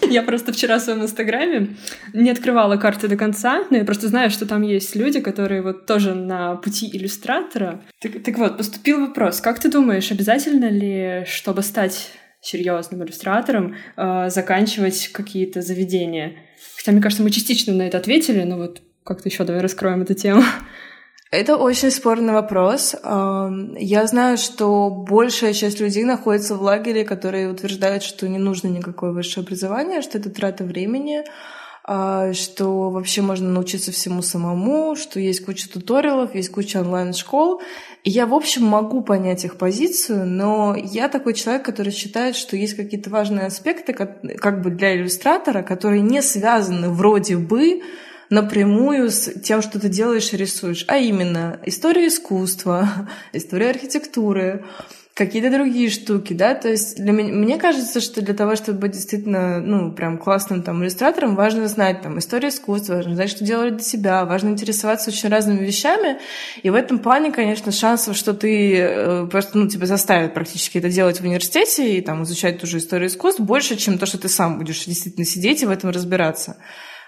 Я 0.09 0.23
просто 0.23 0.51
вчера 0.51 0.79
в 0.79 0.81
своем 0.81 1.03
инстаграме 1.03 1.75
не 2.13 2.31
открывала 2.31 2.77
карты 2.77 3.07
до 3.07 3.15
конца, 3.15 3.63
но 3.69 3.77
я 3.77 3.85
просто 3.85 4.07
знаю, 4.07 4.31
что 4.31 4.47
там 4.47 4.63
есть 4.63 4.95
люди, 4.95 5.19
которые 5.19 5.61
вот 5.61 5.85
тоже 5.85 6.15
на 6.15 6.55
пути 6.55 6.89
иллюстратора. 6.91 7.81
Так, 7.99 8.23
так 8.23 8.37
вот, 8.37 8.57
поступил 8.57 9.01
вопрос. 9.01 9.39
Как 9.39 9.59
ты 9.59 9.69
думаешь, 9.69 10.11
обязательно 10.11 10.69
ли, 10.69 11.25
чтобы 11.27 11.61
стать 11.61 12.11
серьезным 12.41 13.03
иллюстратором, 13.03 13.75
э, 13.97 14.29
заканчивать 14.29 15.09
какие-то 15.09 15.61
заведения. 15.61 16.37
Хотя, 16.77 16.91
мне 16.91 17.01
кажется, 17.01 17.23
мы 17.23 17.31
частично 17.31 17.73
на 17.73 17.83
это 17.83 17.97
ответили, 17.97 18.43
но 18.43 18.57
вот 18.57 18.81
как-то 19.03 19.29
еще 19.29 19.43
давай 19.43 19.61
раскроем 19.61 20.01
эту 20.01 20.13
тему. 20.13 20.43
Это 21.31 21.57
очень 21.57 21.91
спорный 21.91 22.33
вопрос. 22.33 22.95
Я 23.03 24.07
знаю, 24.07 24.37
что 24.37 24.89
большая 24.89 25.53
часть 25.53 25.79
людей 25.79 26.03
находится 26.03 26.55
в 26.55 26.61
лагере, 26.63 27.05
которые 27.05 27.51
утверждают, 27.51 28.01
что 28.01 28.27
не 28.27 28.39
нужно 28.39 28.67
никакое 28.67 29.11
высшее 29.11 29.43
образование, 29.43 30.01
что 30.01 30.17
это 30.17 30.31
трата 30.31 30.63
времени. 30.63 31.23
А, 31.91 32.33
что 32.33 32.91
вообще 32.91 33.23
можно 33.23 33.49
научиться 33.49 33.91
всему 33.91 34.21
самому, 34.21 34.95
что 34.95 35.19
есть 35.19 35.43
куча 35.43 35.67
туториалов, 35.67 36.35
есть 36.35 36.51
куча 36.51 36.81
онлайн-школ. 36.81 37.63
И 38.03 38.11
я, 38.11 38.27
в 38.27 38.35
общем, 38.35 38.63
могу 38.63 39.01
понять 39.01 39.43
их 39.43 39.55
позицию, 39.55 40.27
но 40.27 40.75
я 40.77 41.09
такой 41.09 41.33
человек, 41.33 41.65
который 41.65 41.91
считает, 41.91 42.35
что 42.35 42.55
есть 42.55 42.75
какие-то 42.75 43.09
важные 43.09 43.47
аспекты, 43.47 43.93
как, 43.93 44.61
бы 44.61 44.69
для 44.69 44.97
иллюстратора, 44.97 45.63
которые 45.63 46.03
не 46.03 46.21
связаны 46.21 46.89
вроде 46.89 47.37
бы 47.37 47.81
напрямую 48.29 49.09
с 49.09 49.41
тем, 49.41 49.63
что 49.63 49.79
ты 49.79 49.89
делаешь 49.89 50.31
и 50.31 50.37
рисуешь, 50.37 50.85
а 50.87 50.97
именно 50.97 51.59
история 51.65 52.05
искусства, 52.05 53.09
история 53.33 53.71
архитектуры, 53.71 54.63
какие-то 55.19 55.51
другие 55.51 55.89
штуки, 55.89 56.31
да, 56.31 56.55
то 56.55 56.69
есть 56.69 56.95
для 56.95 57.11
меня, 57.11 57.33
мне 57.33 57.57
кажется, 57.57 57.99
что 57.99 58.21
для 58.21 58.33
того, 58.33 58.55
чтобы 58.55 58.79
быть 58.79 58.93
действительно, 58.93 59.59
ну, 59.59 59.91
прям 59.91 60.17
классным 60.17 60.63
там 60.63 60.81
иллюстратором, 60.81 61.35
важно 61.35 61.67
знать 61.67 62.01
там 62.01 62.17
историю 62.19 62.51
искусства, 62.51 62.95
важно 62.95 63.15
знать, 63.15 63.29
что 63.29 63.43
делать 63.43 63.75
для 63.75 63.85
себя, 63.85 64.23
важно 64.23 64.49
интересоваться 64.49 65.09
очень 65.09 65.27
разными 65.27 65.59
вещами, 65.59 66.19
и 66.63 66.69
в 66.69 66.75
этом 66.75 66.99
плане, 66.99 67.33
конечно, 67.33 67.73
шансов, 67.73 68.15
что 68.15 68.33
ты 68.33 68.77
э, 68.77 69.27
просто, 69.27 69.57
ну, 69.57 69.67
тебя 69.67 69.87
заставят 69.87 70.33
практически 70.33 70.77
это 70.77 70.89
делать 70.89 71.19
в 71.19 71.25
университете 71.25 71.97
и 71.97 72.01
там 72.01 72.23
изучать 72.23 72.61
ту 72.61 72.65
же 72.65 72.77
историю 72.77 73.09
искусств, 73.09 73.41
больше, 73.41 73.75
чем 73.75 73.97
то, 73.97 74.05
что 74.05 74.17
ты 74.17 74.29
сам 74.29 74.57
будешь 74.57 74.85
действительно 74.85 75.25
сидеть 75.25 75.61
и 75.61 75.65
в 75.65 75.69
этом 75.69 75.89
разбираться. 75.89 76.55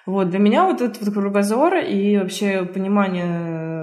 Вот, 0.05 0.29
для 0.31 0.39
меня 0.39 0.65
вот 0.65 0.81
этот 0.81 1.01
вот 1.01 1.13
кругозор 1.13 1.77
и 1.77 2.17
вообще 2.17 2.63
понимание 2.65 3.80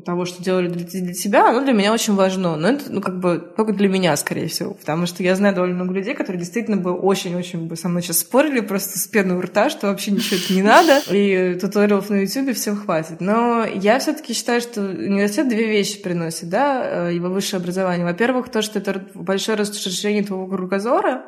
того, 0.00 0.24
что 0.24 0.42
делали 0.42 0.68
для, 0.68 1.12
тебя, 1.12 1.48
оно 1.48 1.62
для 1.62 1.72
меня 1.72 1.92
очень 1.92 2.14
важно. 2.14 2.56
Но 2.56 2.68
это, 2.68 2.92
ну, 2.92 3.00
как 3.00 3.20
бы, 3.20 3.38
только 3.56 3.72
для 3.72 3.88
меня, 3.88 4.16
скорее 4.16 4.48
всего. 4.48 4.74
Потому 4.74 5.06
что 5.06 5.22
я 5.22 5.34
знаю 5.36 5.54
довольно 5.54 5.76
много 5.76 5.94
людей, 5.94 6.14
которые 6.14 6.40
действительно 6.40 6.76
бы 6.76 6.92
очень-очень 6.92 7.66
бы 7.66 7.76
со 7.76 7.88
мной 7.88 8.02
сейчас 8.02 8.18
спорили 8.20 8.60
просто 8.60 8.98
с 8.98 9.06
пеной 9.06 9.36
у 9.36 9.40
рта, 9.40 9.70
что 9.70 9.88
вообще 9.88 10.10
ничего 10.10 10.36
это 10.36 10.52
не 10.52 10.62
надо. 10.62 11.00
И 11.10 11.58
туториалов 11.60 12.10
на 12.10 12.22
YouTube 12.22 12.54
всем 12.54 12.76
хватит. 12.76 13.20
Но 13.20 13.64
я 13.64 13.98
все 13.98 14.12
таки 14.12 14.32
считаю, 14.32 14.60
что 14.60 14.80
университет 14.80 15.48
две 15.48 15.66
вещи 15.66 16.02
приносит, 16.02 16.48
да, 16.48 17.08
его 17.08 17.28
высшее 17.28 17.60
образование. 17.60 18.06
Во-первых, 18.06 18.48
то, 18.50 18.62
что 18.62 18.78
это 18.78 19.04
большое 19.14 19.58
расширение 19.58 20.24
твоего 20.24 20.46
кругозора, 20.46 21.24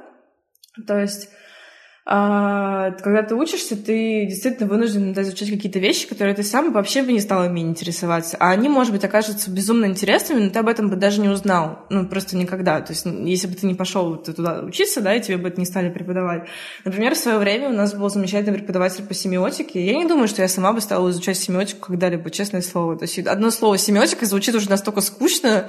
то 0.87 0.99
есть 0.99 1.29
когда 2.05 3.23
ты 3.23 3.37
учишься, 3.37 3.77
ты 3.77 4.27
действительно 4.27 4.69
вынужден 4.69 5.13
изучать 5.13 5.51
какие-то 5.51 5.79
вещи, 5.79 6.09
которые 6.09 6.35
ты 6.35 6.43
сам 6.43 6.73
вообще 6.73 7.03
бы 7.03 7.13
не 7.13 7.21
стал 7.21 7.45
ими 7.47 7.61
интересоваться. 7.61 8.37
А 8.41 8.51
они, 8.51 8.69
может 8.69 8.93
быть, 8.93 9.05
окажутся 9.05 9.53
безумно 9.53 9.87
интересными, 9.87 10.41
но 10.41 10.51
ты 10.51 10.59
об 10.59 10.67
этом 10.67 10.91
бы 10.91 10.97
даже 10.97 11.21
не 11.21 11.29
узнал. 11.29 11.87
Ну, 11.91 12.07
просто 12.07 12.37
никогда. 12.37 12.81
То 12.81 12.93
есть, 12.93 13.07
если 13.07 13.47
бы 13.47 13.55
ты 13.55 13.67
не 13.67 13.75
пошел 13.75 14.17
туда 14.17 14.63
учиться, 14.63 15.01
да, 15.01 15.15
и 15.15 15.21
тебе 15.21 15.37
бы 15.37 15.49
это 15.49 15.61
не 15.61 15.67
стали 15.67 15.91
преподавать. 15.91 16.49
Например, 16.85 17.15
в 17.15 17.19
свое 17.19 17.39
время 17.39 17.69
у 17.69 17.73
нас 17.73 17.95
был 17.95 18.11
замечательный 18.11 18.59
преподаватель 18.59 19.05
по 19.05 19.15
семиотике. 19.15 19.85
Я 19.87 19.95
не 19.95 20.07
думаю, 20.07 20.27
что 20.27 20.43
я 20.43 20.49
сама 20.49 20.73
бы 20.73 20.81
стала 20.81 21.09
изучать 21.11 21.37
семиотику 21.37 21.87
когда-либо, 21.87 22.31
честное 22.31 22.63
слово. 22.63 22.97
То 22.97 23.05
есть, 23.05 23.17
одно 23.21 23.53
слово 23.53 23.79
семиотика 23.79 24.27
звучит 24.27 24.57
уже 24.57 24.69
настолько 24.69 25.03
скучно, 25.03 25.69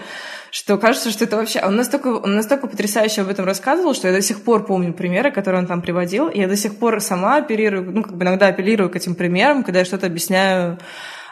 что 0.53 0.77
кажется, 0.77 1.09
что 1.09 1.23
это 1.23 1.35
вообще... 1.37 1.61
Он 1.61 1.75
настолько, 1.75 2.09
он 2.09 2.35
настолько 2.35 2.67
потрясающе 2.67 3.21
об 3.21 3.27
этом 3.27 3.43
рассказывал, 3.43 3.95
что 3.95 4.07
я 4.07 4.13
до 4.13 4.21
сих 4.21 4.43
пор 4.43 4.67
помню 4.67 4.93
примеры, 4.93 5.31
которые 5.31 5.61
он 5.61 5.67
там 5.67 5.81
приводил. 5.81 6.29
Я 6.29 6.47
до 6.47 6.55
сих 6.55 6.75
пор 6.75 7.01
сама 7.01 7.37
оперирую, 7.37 7.91
ну, 7.91 8.03
как 8.03 8.15
бы 8.15 8.23
иногда 8.23 8.49
апеллирую 8.49 8.91
к 8.91 8.95
этим 8.95 9.15
примерам, 9.15 9.63
когда 9.63 9.79
я 9.79 9.85
что-то 9.85 10.05
объясняю 10.05 10.77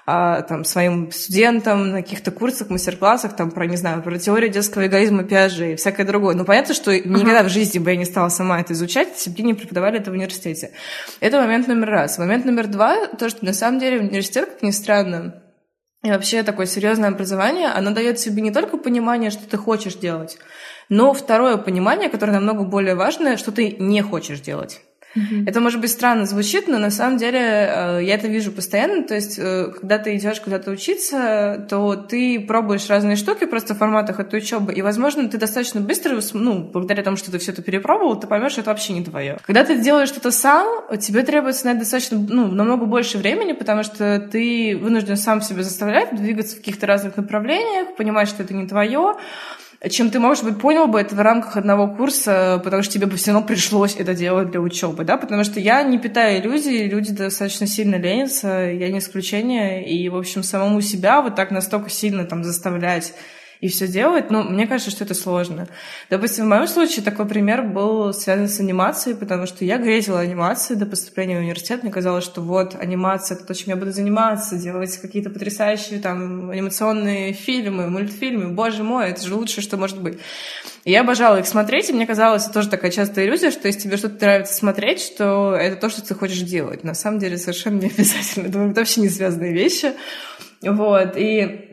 а, 0.07 0.41
там, 0.41 0.65
своим 0.65 1.11
студентам 1.11 1.91
на 1.91 2.01
каких-то 2.01 2.31
курсах, 2.31 2.71
мастер-классах, 2.71 3.35
там, 3.35 3.51
про, 3.51 3.67
не 3.67 3.77
знаю, 3.77 4.01
про 4.01 4.17
теорию 4.17 4.49
детского 4.49 4.87
эгоизма 4.87 5.23
Пиаже 5.23 5.73
и 5.73 5.75
всякое 5.75 6.07
другое. 6.07 6.33
Ну, 6.33 6.43
понятно, 6.43 6.73
что 6.73 6.91
uh-huh. 6.91 7.07
никогда 7.07 7.43
в 7.43 7.49
жизни 7.49 7.77
бы 7.77 7.91
я 7.91 7.97
не 7.97 8.05
стала 8.05 8.29
сама 8.29 8.59
это 8.59 8.73
изучать, 8.73 9.09
если 9.13 9.29
бы 9.29 9.43
не 9.43 9.53
преподавали 9.53 9.99
это 9.99 10.09
в 10.09 10.15
университете. 10.15 10.71
Это 11.19 11.39
момент 11.39 11.67
номер 11.67 11.91
раз. 11.91 12.17
Момент 12.17 12.45
номер 12.45 12.65
два, 12.65 13.05
то, 13.05 13.29
что 13.29 13.45
на 13.45 13.53
самом 13.53 13.79
деле 13.79 13.99
университет, 13.99 14.49
как 14.49 14.63
ни 14.63 14.71
странно, 14.71 15.40
и 16.03 16.09
вообще 16.09 16.43
такое 16.43 16.65
серьезное 16.65 17.09
образование, 17.09 17.67
оно 17.67 17.91
дает 17.91 18.19
себе 18.19 18.41
не 18.41 18.51
только 18.51 18.77
понимание, 18.77 19.29
что 19.29 19.47
ты 19.47 19.57
хочешь 19.57 19.95
делать, 19.95 20.37
но 20.89 21.13
второе 21.13 21.57
понимание, 21.57 22.09
которое 22.09 22.33
намного 22.33 22.63
более 22.63 22.95
важное, 22.95 23.37
что 23.37 23.51
ты 23.51 23.75
не 23.77 24.01
хочешь 24.01 24.41
делать. 24.41 24.81
Mm-hmm. 25.15 25.47
Это, 25.47 25.59
может 25.59 25.81
быть, 25.81 25.91
странно 25.91 26.25
звучит, 26.25 26.67
но 26.67 26.77
на 26.77 26.89
самом 26.89 27.17
деле 27.17 27.39
э, 27.39 27.99
я 28.03 28.15
это 28.15 28.27
вижу 28.27 28.51
постоянно. 28.51 29.03
То 29.03 29.15
есть, 29.15 29.37
э, 29.37 29.71
когда 29.79 29.97
ты 29.97 30.15
идешь 30.15 30.39
куда-то 30.39 30.71
учиться, 30.71 31.65
то 31.69 31.95
ты 31.95 32.39
пробуешь 32.39 32.89
разные 32.89 33.15
штуки 33.15 33.45
просто 33.45 33.75
в 33.75 33.77
форматах 33.77 34.19
этой 34.19 34.39
учебы, 34.39 34.73
и, 34.73 34.81
возможно, 34.81 35.27
ты 35.27 35.37
достаточно 35.37 35.81
быстро, 35.81 36.19
ну, 36.33 36.69
благодаря 36.71 37.03
тому, 37.03 37.17
что 37.17 37.31
ты 37.31 37.39
все 37.39 37.51
это 37.51 37.61
перепробовал, 37.61 38.19
ты 38.19 38.27
поймешь, 38.27 38.53
что 38.53 38.61
это 38.61 38.69
вообще 38.69 38.93
не 38.93 39.03
твое. 39.03 39.37
Когда 39.45 39.63
ты 39.63 39.79
делаешь 39.79 40.09
что-то 40.09 40.31
сам, 40.31 40.67
тебе 40.97 41.23
требуется 41.23 41.65
на 41.65 41.71
это 41.71 41.79
достаточно, 41.79 42.17
ну, 42.17 42.47
намного 42.47 42.85
больше 42.85 43.17
времени, 43.17 43.53
потому 43.53 43.83
что 43.83 44.19
ты 44.19 44.77
вынужден 44.77 45.17
сам 45.17 45.41
себя 45.41 45.63
заставлять 45.63 46.15
двигаться 46.15 46.55
в 46.55 46.59
каких-то 46.59 46.87
разных 46.87 47.17
направлениях, 47.17 47.95
понимать, 47.95 48.29
что 48.29 48.43
это 48.43 48.53
не 48.53 48.67
твое, 48.67 49.15
чем 49.89 50.11
ты, 50.11 50.19
может 50.19 50.43
быть, 50.43 50.59
понял 50.59 50.87
бы 50.87 50.99
это 50.99 51.15
в 51.15 51.19
рамках 51.19 51.57
одного 51.57 51.87
курса, 51.87 52.61
потому 52.63 52.83
что 52.83 52.93
тебе 52.93 53.07
бы 53.07 53.17
все 53.17 53.31
равно 53.31 53.47
пришлось 53.47 53.95
это 53.95 54.13
делать 54.13 54.51
для 54.51 54.61
учебы, 54.61 55.03
да, 55.03 55.17
потому 55.17 55.43
что 55.43 55.59
я 55.59 55.81
не 55.81 55.97
питаю 55.97 56.39
иллюзий, 56.39 56.87
люди 56.87 57.11
достаточно 57.11 57.65
сильно 57.65 57.95
ленятся, 57.95 58.47
я 58.71 58.89
не 58.89 58.99
исключение, 58.99 59.89
и, 59.89 60.07
в 60.09 60.15
общем, 60.15 60.43
самому 60.43 60.81
себя 60.81 61.21
вот 61.21 61.35
так 61.35 61.49
настолько 61.49 61.89
сильно 61.89 62.25
там 62.25 62.43
заставлять 62.43 63.13
и 63.61 63.67
все 63.67 63.87
делать, 63.87 64.31
ну, 64.31 64.41
мне 64.41 64.65
кажется, 64.65 64.89
что 64.89 65.03
это 65.03 65.13
сложно. 65.13 65.67
Допустим, 66.09 66.45
в 66.45 66.47
моем 66.47 66.67
случае 66.67 67.05
такой 67.05 67.27
пример 67.27 67.61
был 67.61 68.11
связан 68.11 68.49
с 68.49 68.59
анимацией, 68.59 69.15
потому 69.15 69.45
что 69.45 69.63
я 69.63 69.77
грезила 69.77 70.19
анимацией 70.19 70.79
до 70.79 70.87
поступления 70.87 71.37
в 71.37 71.41
университет. 71.41 71.83
Мне 71.83 71.91
казалось, 71.91 72.23
что 72.23 72.41
вот 72.41 72.73
анимация— 72.73 73.35
это 73.37 73.45
то, 73.45 73.53
чем 73.53 73.69
я 73.69 73.75
буду 73.75 73.91
заниматься, 73.91 74.57
делать 74.57 74.97
какие-то 74.97 75.29
потрясающие 75.29 75.99
там 75.99 76.49
анимационные 76.49 77.33
фильмы, 77.33 77.87
мультфильмы. 77.87 78.49
Боже 78.49 78.81
мой, 78.81 79.11
это 79.11 79.21
же 79.21 79.35
лучшее, 79.35 79.63
что 79.63 79.77
может 79.77 80.01
быть. 80.01 80.17
И 80.83 80.91
я 80.91 81.01
обожала 81.01 81.37
их 81.37 81.45
смотреть, 81.45 81.91
и 81.91 81.93
мне 81.93 82.07
казалось, 82.07 82.45
это 82.45 82.53
тоже 82.53 82.69
такая 82.69 82.89
частая 82.89 83.27
иллюзия, 83.27 83.51
что 83.51 83.67
если 83.67 83.81
тебе 83.81 83.97
что-то 83.97 84.25
нравится 84.25 84.55
смотреть, 84.55 85.01
что 85.01 85.55
это 85.55 85.75
то, 85.75 85.89
что 85.89 86.01
ты 86.03 86.15
хочешь 86.15 86.41
делать. 86.41 86.83
На 86.83 86.95
самом 86.95 87.19
деле 87.19 87.37
совершенно 87.37 87.79
не 87.79 87.87
обязательно. 87.89 88.47
Это 88.47 88.79
вообще 88.79 89.01
не 89.01 89.09
связанные 89.09 89.53
вещи. 89.53 89.93
Вот. 90.63 91.15
И 91.15 91.70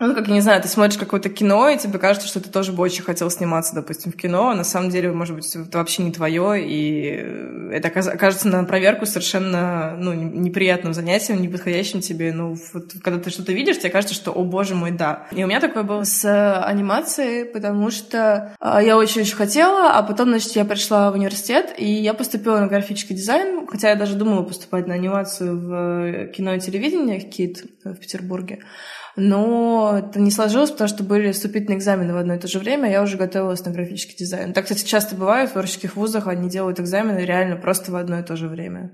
ну, 0.00 0.14
как, 0.14 0.26
не 0.26 0.40
знаю, 0.40 0.60
ты 0.60 0.66
смотришь 0.66 0.98
какое-то 0.98 1.28
кино, 1.28 1.68
и 1.68 1.78
тебе 1.78 2.00
кажется, 2.00 2.26
что 2.26 2.40
ты 2.40 2.50
тоже 2.50 2.72
бы 2.72 2.82
очень 2.82 3.04
хотел 3.04 3.30
сниматься, 3.30 3.76
допустим, 3.76 4.10
в 4.10 4.16
кино, 4.16 4.50
а 4.50 4.54
на 4.54 4.64
самом 4.64 4.90
деле, 4.90 5.12
может 5.12 5.36
быть, 5.36 5.54
это 5.54 5.78
вообще 5.78 6.02
не 6.02 6.10
твое, 6.10 6.66
и 6.66 7.70
это 7.70 7.88
окажется 7.88 8.48
на 8.48 8.64
проверку 8.64 9.06
совершенно, 9.06 9.96
ну, 9.96 10.12
неприятным 10.12 10.94
занятием, 10.94 11.40
неподходящим 11.40 12.00
тебе, 12.00 12.32
ну, 12.32 12.56
вот, 12.72 12.92
когда 13.02 13.20
ты 13.20 13.30
что-то 13.30 13.52
видишь, 13.52 13.78
тебе 13.78 13.90
кажется, 13.90 14.16
что, 14.16 14.32
о 14.32 14.42
боже 14.42 14.74
мой, 14.74 14.90
да. 14.90 15.28
И 15.30 15.44
у 15.44 15.46
меня 15.46 15.60
такое 15.60 15.84
было. 15.84 16.02
С 16.02 16.24
анимацией, 16.62 17.44
потому 17.44 17.90
что 17.90 18.56
а, 18.58 18.82
я 18.82 18.96
очень-очень 18.96 19.36
хотела, 19.36 19.92
а 19.92 20.02
потом, 20.02 20.30
значит, 20.30 20.56
я 20.56 20.64
пришла 20.64 21.12
в 21.12 21.14
университет, 21.14 21.72
и 21.78 21.88
я 21.88 22.14
поступила 22.14 22.58
на 22.58 22.66
графический 22.66 23.14
дизайн, 23.14 23.64
хотя 23.68 23.90
я 23.90 23.94
даже 23.94 24.16
думала 24.16 24.42
поступать 24.42 24.88
на 24.88 24.94
анимацию 24.94 25.56
в 25.56 26.26
кино 26.32 26.54
и 26.54 26.60
телевидение, 26.60 27.20
КИТ 27.20 27.64
в 27.84 27.94
Петербурге 27.94 28.58
но 29.16 29.96
это 29.98 30.20
не 30.20 30.30
сложилось, 30.30 30.70
потому 30.70 30.88
что 30.88 31.04
были 31.04 31.32
вступительные 31.32 31.78
экзамены 31.78 32.12
в 32.14 32.16
одно 32.16 32.34
и 32.34 32.38
то 32.38 32.48
же 32.48 32.58
время, 32.58 32.86
а 32.86 32.90
я 32.90 33.02
уже 33.02 33.16
готовилась 33.16 33.64
на 33.64 33.72
графический 33.72 34.16
дизайн. 34.16 34.52
Так, 34.52 34.64
кстати, 34.64 34.84
часто 34.84 35.14
бывает 35.14 35.50
в 35.50 35.52
творческих 35.52 35.96
вузах, 35.96 36.26
они 36.26 36.48
делают 36.48 36.80
экзамены 36.80 37.20
реально 37.20 37.56
просто 37.56 37.92
в 37.92 37.96
одно 37.96 38.18
и 38.18 38.22
то 38.22 38.36
же 38.36 38.48
время. 38.48 38.90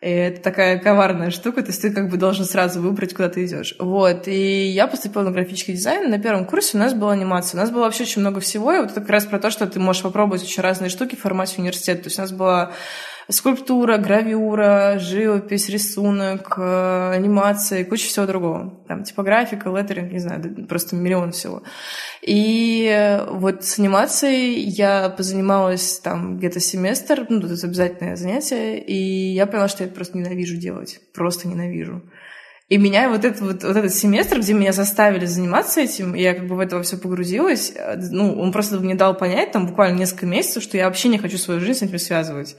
И 0.00 0.10
это 0.10 0.42
такая 0.42 0.78
коварная 0.78 1.30
штука, 1.30 1.62
то 1.62 1.68
есть 1.68 1.80
ты 1.80 1.90
как 1.90 2.10
бы 2.10 2.18
должен 2.18 2.44
сразу 2.44 2.82
выбрать, 2.82 3.14
куда 3.14 3.30
ты 3.30 3.46
идешь. 3.46 3.74
Вот, 3.78 4.28
и 4.28 4.66
я 4.66 4.86
поступила 4.86 5.22
на 5.22 5.30
графический 5.30 5.72
дизайн. 5.72 6.10
На 6.10 6.18
первом 6.18 6.44
курсе 6.44 6.76
у 6.76 6.80
нас 6.80 6.92
была 6.92 7.12
анимация. 7.12 7.58
У 7.58 7.62
нас 7.62 7.70
было 7.70 7.84
вообще 7.84 8.02
очень 8.02 8.20
много 8.20 8.40
всего, 8.40 8.74
и 8.74 8.80
вот 8.80 8.90
это 8.90 9.00
как 9.00 9.08
раз 9.08 9.24
про 9.24 9.38
то, 9.38 9.50
что 9.50 9.66
ты 9.66 9.80
можешь 9.80 10.02
попробовать 10.02 10.42
очень 10.42 10.62
разные 10.62 10.90
штуки 10.90 11.14
в 11.16 11.20
формате 11.20 11.54
университета. 11.58 12.02
То 12.02 12.06
есть 12.08 12.18
у 12.18 12.22
нас 12.22 12.32
была 12.32 12.72
скульптура, 13.28 13.96
гравюра, 13.98 14.98
живопись, 14.98 15.68
рисунок, 15.68 16.54
э, 16.56 17.10
анимация 17.14 17.80
и 17.80 17.84
куча 17.84 18.06
всего 18.06 18.26
другого. 18.26 18.82
Там 18.86 19.04
типографика, 19.04 19.70
леттеринг, 19.70 20.12
не 20.12 20.18
знаю, 20.18 20.66
просто 20.66 20.96
миллион 20.96 21.32
всего. 21.32 21.62
И 22.22 23.20
вот 23.30 23.64
с 23.64 23.78
анимацией 23.78 24.60
я 24.60 25.08
позанималась 25.10 26.00
там 26.00 26.38
где-то 26.38 26.60
семестр, 26.60 27.26
ну, 27.28 27.38
это 27.38 27.66
обязательное 27.66 28.16
занятие, 28.16 28.78
и 28.78 29.32
я 29.32 29.46
поняла, 29.46 29.68
что 29.68 29.82
я 29.82 29.86
это 29.86 29.94
просто 29.94 30.18
ненавижу 30.18 30.56
делать, 30.56 31.00
просто 31.14 31.48
ненавижу. 31.48 32.02
И 32.70 32.78
меня 32.78 33.10
вот 33.10 33.24
этот, 33.24 33.40
вот, 33.40 33.62
вот 33.62 33.76
этот 33.76 33.94
семестр, 33.94 34.40
где 34.40 34.54
меня 34.54 34.72
заставили 34.72 35.26
заниматься 35.26 35.82
этим, 35.82 36.14
я 36.14 36.34
как 36.34 36.46
бы 36.46 36.56
в 36.56 36.60
это 36.60 36.82
все 36.82 36.96
погрузилась, 36.96 37.72
э, 37.76 37.96
ну, 38.10 38.40
он 38.40 38.52
просто 38.52 38.80
мне 38.80 38.94
дал 38.94 39.14
понять, 39.14 39.52
там, 39.52 39.66
буквально 39.66 39.98
несколько 39.98 40.26
месяцев, 40.26 40.62
что 40.62 40.78
я 40.78 40.86
вообще 40.86 41.08
не 41.08 41.18
хочу 41.18 41.36
свою 41.36 41.60
жизнь 41.60 41.80
с 41.80 41.82
этим 41.82 41.98
связывать. 41.98 42.56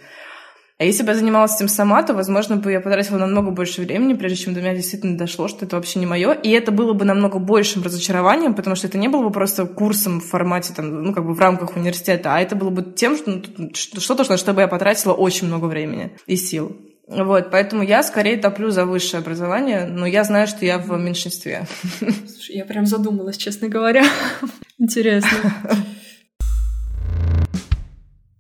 А 0.77 0.83
если 0.83 1.03
бы 1.03 1.09
я 1.09 1.15
занималась 1.15 1.55
этим 1.55 1.69
сама, 1.69 2.03
то, 2.03 2.13
возможно, 2.13 2.57
бы 2.57 2.69
я 2.69 2.81
потратила 2.81 3.17
намного 3.17 3.51
больше 3.51 3.81
времени, 3.81 4.13
прежде 4.13 4.43
чем 4.43 4.53
до 4.53 4.59
меня 4.59 4.75
действительно 4.75 5.17
дошло, 5.17 5.47
что 5.47 5.65
это 5.65 5.77
вообще 5.77 5.99
не 5.99 6.05
мое. 6.05 6.33
И 6.33 6.49
это 6.49 6.73
было 6.73 6.91
бы 6.91 7.05
намного 7.05 7.39
большим 7.39 7.81
разочарованием, 7.81 8.53
потому 8.53 8.75
что 8.75 8.87
это 8.87 8.97
не 8.97 9.07
было 9.07 9.23
бы 9.23 9.31
просто 9.31 9.65
курсом 9.67 10.19
в 10.19 10.25
формате, 10.25 10.73
там, 10.75 11.03
ну, 11.03 11.13
как 11.13 11.25
бы 11.25 11.33
в 11.33 11.39
рамках 11.39 11.77
университета, 11.77 12.35
а 12.35 12.41
это 12.41 12.57
было 12.57 12.71
бы 12.71 12.83
тем, 12.83 13.15
что, 13.15 13.41
ну, 13.57 13.71
что-то, 13.73 14.29
на 14.29 14.37
что 14.37 14.53
бы 14.53 14.61
я 14.61 14.67
потратила 14.67 15.13
очень 15.13 15.47
много 15.47 15.65
времени 15.65 16.17
и 16.27 16.35
сил. 16.35 16.75
Вот, 17.07 17.51
поэтому 17.51 17.83
я 17.83 18.03
скорее 18.03 18.35
топлю 18.35 18.71
за 18.71 18.85
высшее 18.85 19.21
образование, 19.21 19.85
но 19.85 20.05
я 20.05 20.23
знаю, 20.23 20.47
что 20.47 20.65
я 20.65 20.79
в 20.79 20.89
меньшинстве. 20.97 21.67
Слушай, 21.99 22.57
я 22.57 22.65
прям 22.65 22.85
задумалась, 22.85 23.37
честно 23.37 23.69
говоря. 23.69 24.03
Интересно. 24.77 25.53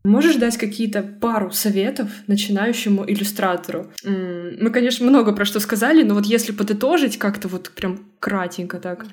Можешь 0.05 0.35
дать 0.35 0.57
какие-то 0.57 1.01
пару 1.01 1.49
советов 1.49 2.09
начинающему 2.27 3.03
иллюстратору? 3.09 3.91
Мы, 4.03 4.69
конечно, 4.69 5.05
много 5.07 5.33
про 5.33 5.45
что 5.45 5.59
сказали, 5.59 6.03
но 6.03 6.13
вот 6.13 6.25
если 6.25 6.51
подытожить 6.51 7.17
как-то 7.17 7.47
вот 7.47 7.71
прям 7.71 8.11
кратенько 8.19 8.79
так. 8.79 9.05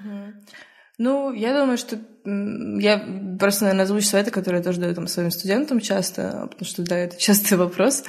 Ну, 0.99 1.33
я 1.33 1.59
думаю, 1.59 1.79
что 1.79 1.99
я 2.25 3.03
просто, 3.41 3.65
наверное, 3.65 3.85
озвучу 3.85 4.07
советы, 4.07 4.31
которые 4.31 4.61
я 4.61 4.65
тоже 4.65 4.81
даю 4.81 4.95
там 4.95 5.07
своим 5.07 5.31
студентам 5.31 5.81
часто, 5.81 6.49
потому 6.51 6.69
что, 6.69 6.83
да, 6.83 6.99
это 6.99 7.17
частый 7.19 7.57
вопрос. 7.57 8.05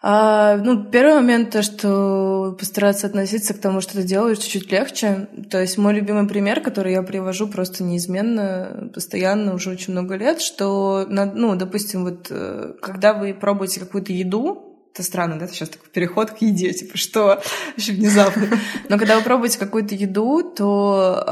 А, 0.00 0.56
ну, 0.56 0.84
первый 0.84 1.14
момент 1.14 1.50
то, 1.50 1.62
что 1.62 2.56
постараться 2.58 3.08
относиться 3.08 3.52
к 3.52 3.60
тому, 3.60 3.80
что 3.80 3.94
ты 3.94 4.04
делаешь, 4.04 4.38
чуть-чуть 4.38 4.70
легче. 4.70 5.28
То 5.50 5.60
есть 5.60 5.76
мой 5.76 5.94
любимый 5.94 6.28
пример, 6.28 6.60
который 6.60 6.92
я 6.92 7.02
привожу 7.02 7.48
просто 7.48 7.82
неизменно, 7.82 8.90
постоянно, 8.94 9.54
уже 9.54 9.70
очень 9.70 9.92
много 9.92 10.14
лет, 10.14 10.40
что, 10.40 11.04
ну, 11.08 11.56
допустим, 11.56 12.04
вот 12.04 12.28
э, 12.30 12.74
когда 12.80 13.12
вы 13.12 13.34
пробуете 13.34 13.80
какую-то 13.80 14.12
еду, 14.12 14.67
это 14.98 15.06
странно, 15.06 15.38
да, 15.38 15.46
сейчас 15.46 15.68
такой 15.68 15.88
переход 15.90 16.32
к 16.32 16.38
еде, 16.38 16.72
типа, 16.72 16.96
что 16.96 17.40
очень 17.76 17.94
внезапно. 17.94 18.48
Но 18.88 18.98
когда 18.98 19.16
вы 19.16 19.22
пробуете 19.22 19.58
какую-то 19.58 19.94
еду, 19.94 20.42
то, 20.42 21.24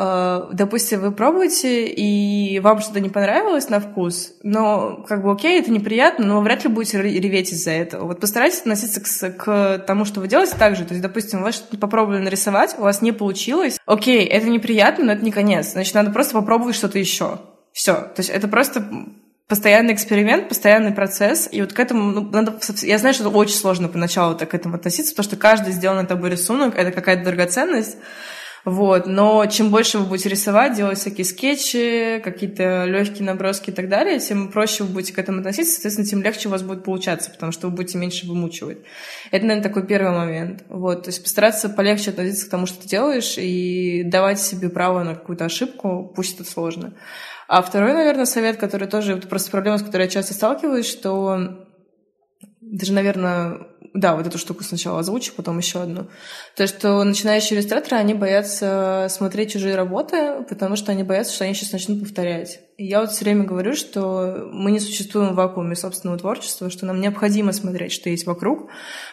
э, 0.51 0.55
допустим, 0.55 1.01
вы 1.01 1.11
пробуете, 1.11 1.87
и 1.87 2.61
вам 2.61 2.81
что-то 2.81 3.01
не 3.01 3.09
понравилось 3.09 3.69
на 3.69 3.81
вкус, 3.81 4.35
но, 4.45 5.05
как 5.09 5.25
бы, 5.25 5.33
окей, 5.33 5.59
это 5.61 5.73
неприятно, 5.73 6.27
но 6.27 6.41
вряд 6.41 6.63
ли 6.63 6.71
будете 6.71 7.03
реветь 7.03 7.53
из-за 7.53 7.73
этого. 7.73 8.07
Вот 8.07 8.21
постарайтесь 8.21 8.61
относиться 8.61 9.01
к, 9.01 9.31
к 9.37 9.79
тому, 9.85 10.05
что 10.05 10.21
вы 10.21 10.29
делаете, 10.29 10.55
так 10.57 10.77
же. 10.77 10.85
То 10.85 10.95
есть, 10.95 11.03
допустим, 11.03 11.43
вы 11.43 11.51
что-то 11.51 11.77
попробовали 11.77 12.23
нарисовать, 12.23 12.77
у 12.79 12.83
вас 12.83 13.03
не 13.03 13.11
получилось, 13.11 13.79
окей, 13.85 14.25
это 14.25 14.49
неприятно, 14.49 15.07
но 15.07 15.13
это 15.13 15.25
не 15.25 15.33
конец. 15.33 15.73
Значит, 15.73 15.95
надо 15.95 16.13
просто 16.13 16.35
попробовать 16.35 16.77
что-то 16.77 16.99
еще. 16.99 17.41
Все. 17.73 17.95
То 17.95 18.15
есть 18.19 18.31
это 18.31 18.47
просто 18.49 18.89
постоянный 19.49 19.95
эксперимент, 19.95 20.49
постоянный 20.49 20.93
процесс, 20.93 21.49
и 21.51 21.61
вот 21.61 21.73
к 21.73 21.79
этому, 21.79 22.11
ну, 22.11 22.31
надо, 22.31 22.59
я 22.83 22.99
знаю, 22.99 23.15
что 23.15 23.29
это 23.29 23.37
очень 23.37 23.55
сложно 23.55 23.89
поначалу 23.89 24.35
так 24.37 24.51
к 24.51 24.55
этому 24.55 24.75
относиться, 24.75 25.13
потому 25.13 25.25
что 25.25 25.37
каждый 25.37 25.73
сделанный 25.73 26.07
тобой 26.07 26.31
рисунок— 26.31 26.75
это 26.77 26.91
какая-то 26.91 27.25
драгоценность, 27.25 27.97
вот, 28.67 29.07
но 29.07 29.47
чем 29.47 29.71
больше 29.71 29.99
вы 29.99 30.07
будете 30.07 30.29
рисовать, 30.29 30.75
делать 30.75 30.99
всякие 30.99 31.25
скетчи, 31.25 32.21
какие-то 32.25 32.85
легкие 32.87 33.25
наброски 33.25 33.71
и 33.71 33.73
так 33.73 33.89
далее, 33.89 34.19
тем 34.19 34.51
проще 34.51 34.83
вы 34.83 34.93
будете 34.93 35.13
к 35.13 35.21
этому 35.21 35.39
относиться, 35.39 35.75
соответственно, 35.75 36.09
тем 36.09 36.23
легче 36.25 36.49
у 36.49 36.51
вас 36.51 36.63
будет 36.63 36.83
получаться, 36.83 37.31
потому 37.31 37.53
что 37.53 37.69
вы 37.69 37.77
будете 37.77 37.97
меньше 37.97 38.27
вымучивать. 38.27 38.79
Это, 39.31 39.47
наверное, 39.47 39.63
такой 39.63 39.87
первый 39.87 40.11
момент. 40.11 40.65
Вот, 40.69 41.05
то 41.05 41.11
есть 41.11 41.23
постараться 41.23 41.69
полегче 41.69 42.11
относиться 42.11 42.47
к 42.47 42.51
тому, 42.51 42.67
что 42.67 42.83
ты 42.83 42.89
делаешь, 42.89 43.39
и 43.39 44.03
давать 44.03 44.41
себе 44.41 44.69
право 44.69 45.05
на 45.05 45.15
какую-то 45.15 45.45
ошибку, 45.45 46.13
пусть 46.17 46.35
это 46.35 46.51
сложно. 46.51 46.93
А 47.49 47.63
второй, 47.63 47.93
наверное, 47.93 48.27
совет, 48.27 48.57
который 48.57 48.89
тоже 48.89 49.17
просто 49.19 49.51
проблема, 49.51 49.79
с 49.79 49.83
которой 49.83 50.03
я 50.03 50.09
часто 50.09 50.35
сталкиваюсь, 50.35 50.87
что 50.87 51.67
даже, 52.61 52.93
наверное, 52.93 53.69
да, 53.95 54.17
вот 54.17 54.27
эту 54.27 54.39
штуку 54.39 54.65
сначала 54.65 55.01
озвучу, 55.01 55.33
потом 55.37 55.59
еще 55.59 55.81
одну. 55.81 56.09
То, 56.57 56.67
что 56.67 57.03
начинающие 57.05 57.57
иллюстраторы, 57.57 57.97
они 57.97 58.15
боятся 58.15 59.07
смотреть 59.11 59.53
чужие 59.53 59.77
работы, 59.77 60.43
потому 60.49 60.77
что 60.77 60.93
они 60.93 61.03
боятся, 61.03 61.35
что 61.35 61.45
они 61.45 61.55
сейчас 61.55 61.73
начнут 61.73 62.01
повторять. 62.01 62.61
Я 62.79 63.01
вот 63.01 63.11
все 63.11 63.25
время 63.25 63.45
говорю, 63.45 63.75
что 63.75 64.51
мы 64.53 64.71
не 64.71 64.81
существуем 64.81 65.33
в 65.33 65.37
вакууме 65.37 65.75
собственного 65.75 66.19
творчества, 66.19 66.69
что 66.69 66.85
нам 66.85 67.01
необходимо 67.01 67.53
смотреть, 67.53 67.91
что 67.91 68.11
есть 68.11 68.27
вокруг, 68.27 68.69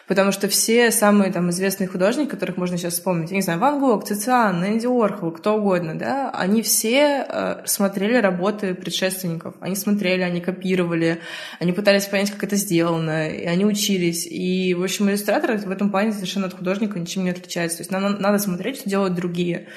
потому 0.06 0.34
что 0.34 0.50
все 0.50 0.92
самые 0.92 1.32
там 1.32 1.50
известные 1.50 1.88
художники, 1.88 2.30
которых 2.30 2.58
можно 2.58 2.78
сейчас 2.78 2.96
вспомнить, 2.96 3.32
я 3.32 3.38
не 3.38 3.42
знаю, 3.42 3.60
Ван 3.60 3.80
Гог, 3.80 4.04
Цициан, 4.04 4.66
Энди 4.66 4.86
Уорхол, 4.86 5.32
кто 5.32 5.56
угодно, 5.56 5.98
да, 5.98 6.30
они 6.32 6.62
все 6.62 7.26
э, 7.26 7.62
смотрели 7.64 8.18
работы 8.18 8.76
предшественников, 8.76 9.56
они 9.62 9.78
смотрели, 9.78 10.24
они 10.24 10.42
копировали, 10.42 11.22
они 11.62 11.72
пытались 11.72 12.08
понять, 12.08 12.32
как 12.32 12.44
это 12.44 12.58
сделано, 12.58 13.30
и 13.30 13.46
они 13.46 13.64
учились. 13.64 14.28
И, 14.30 14.74
в 14.74 14.84
общем, 14.84 15.10
иллюстратор 15.10 15.56
в 15.56 15.72
этом 15.72 15.90
плане 15.90 16.12
совершенно 16.12 16.48
от 16.48 16.54
художника 16.54 17.00
ничем 17.00 17.24
не 17.24 17.30
отличается. 17.30 17.78
То 17.78 17.82
есть 17.84 17.92
нам 17.92 18.20
надо 18.20 18.40
смотреть, 18.40 18.80
что 18.80 18.90
делают 18.90 19.16
другие 19.16 19.70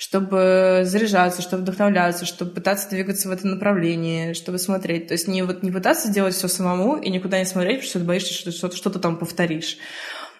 чтобы 0.00 0.80
заряжаться, 0.84 1.42
чтобы 1.42 1.62
вдохновляться, 1.62 2.24
чтобы 2.24 2.52
пытаться 2.52 2.88
двигаться 2.88 3.28
в 3.28 3.32
этом 3.32 3.50
направлении, 3.50 4.32
чтобы 4.32 4.58
смотреть. 4.58 5.08
То 5.08 5.12
есть 5.12 5.28
не, 5.28 5.42
вот, 5.42 5.62
не 5.62 5.70
пытаться 5.70 6.10
делать 6.10 6.34
все 6.34 6.48
самому 6.48 6.96
и 6.96 7.10
никуда 7.10 7.38
не 7.38 7.44
смотреть, 7.44 7.80
потому 7.80 7.90
что 7.90 7.98
ты 7.98 8.04
боишься, 8.06 8.32
что 8.32 8.50
что-то, 8.50 8.76
что-то 8.76 8.98
там 8.98 9.18
повторишь. 9.18 9.76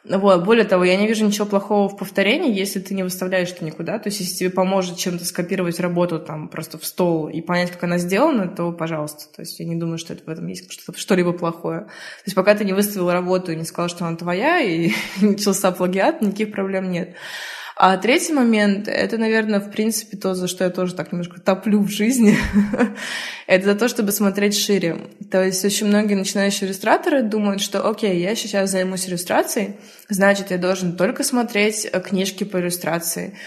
Вот. 0.03 0.47
Более 0.47 0.65
того, 0.65 0.83
я 0.85 0.97
не 0.97 1.07
вижу 1.07 1.27
ничего 1.27 1.45
плохого 1.45 1.91
в 1.91 1.99
повторении, 1.99 2.59
если 2.59 2.81
ты 2.81 2.95
не 2.95 3.03
выставляешь 3.03 3.51
это 3.51 3.63
никуда. 3.67 3.99
То 3.99 4.09
есть, 4.09 4.21
если 4.21 4.35
тебе 4.35 4.51
поможет 4.51 4.97
чем-то 4.97 5.27
скопировать 5.27 5.79
работу 5.79 6.19
там 6.19 6.49
просто 6.49 6.79
в 6.79 6.87
стол 6.87 7.29
и 7.29 7.43
понять, 7.43 7.71
как 7.71 7.85
она 7.85 7.99
сделана, 7.99 8.49
то 8.49 8.73
пожалуйста. 8.73 9.27
То 9.37 9.43
есть, 9.43 9.61
я 9.61 9.67
не 9.67 9.77
думаю, 9.77 9.99
что 9.99 10.15
это 10.15 10.25
в 10.25 10.29
этом 10.31 10.47
есть 10.47 10.73
что-то, 10.73 10.99
что-либо 10.99 11.35
плохое. 11.35 11.81
То 11.81 12.25
есть, 12.25 12.35
пока 12.35 12.55
ты 12.55 12.65
не 12.65 12.73
выставил 12.73 13.11
работу 13.11 13.53
и 13.53 13.57
не 13.57 13.65
сказал, 13.65 13.91
что 13.91 14.07
она 14.07 14.17
твоя, 14.17 14.59
и 14.61 14.93
начался 15.21 15.71
плагиат, 15.71 16.23
никаких 16.23 16.51
проблем 16.51 16.91
нет. 16.91 17.15
А 17.83 17.97
третий 17.97 18.35
момент— 18.35 18.89
это, 18.89 19.17
наверное, 19.17 19.59
в 19.59 19.71
принципе, 19.71 20.19
то, 20.19 20.35
за 20.35 20.49
что 20.49 20.65
я 20.65 20.71
тоже 20.71 20.95
так 20.95 21.13
немножко 21.13 21.41
топлю 21.41 21.81
в 21.81 21.89
жизни. 21.89 22.37
это 23.47 23.65
за 23.65 23.75
то, 23.75 23.89
чтобы 23.89 24.13
смотреть 24.13 24.55
шире. 24.55 24.99
То 25.31 25.43
есть 25.43 25.65
очень 25.65 25.87
многие 25.87 26.13
начинающие 26.13 26.69
иллюстраторы 26.69 27.23
думают, 27.23 27.63
что, 27.63 27.89
окей, 27.89 28.21
я 28.21 28.37
сейчас 28.37 28.69
займусь 28.69 29.09
иллюстрацией, 29.09 29.77
значит, 30.11 30.51
я 30.51 30.59
должен 30.59 30.95
только 30.95 31.25
смотреть 31.25 31.89
э, 31.91 32.01
книжки 32.03 32.45
по 32.45 32.61
иллюстрации, 32.61 33.39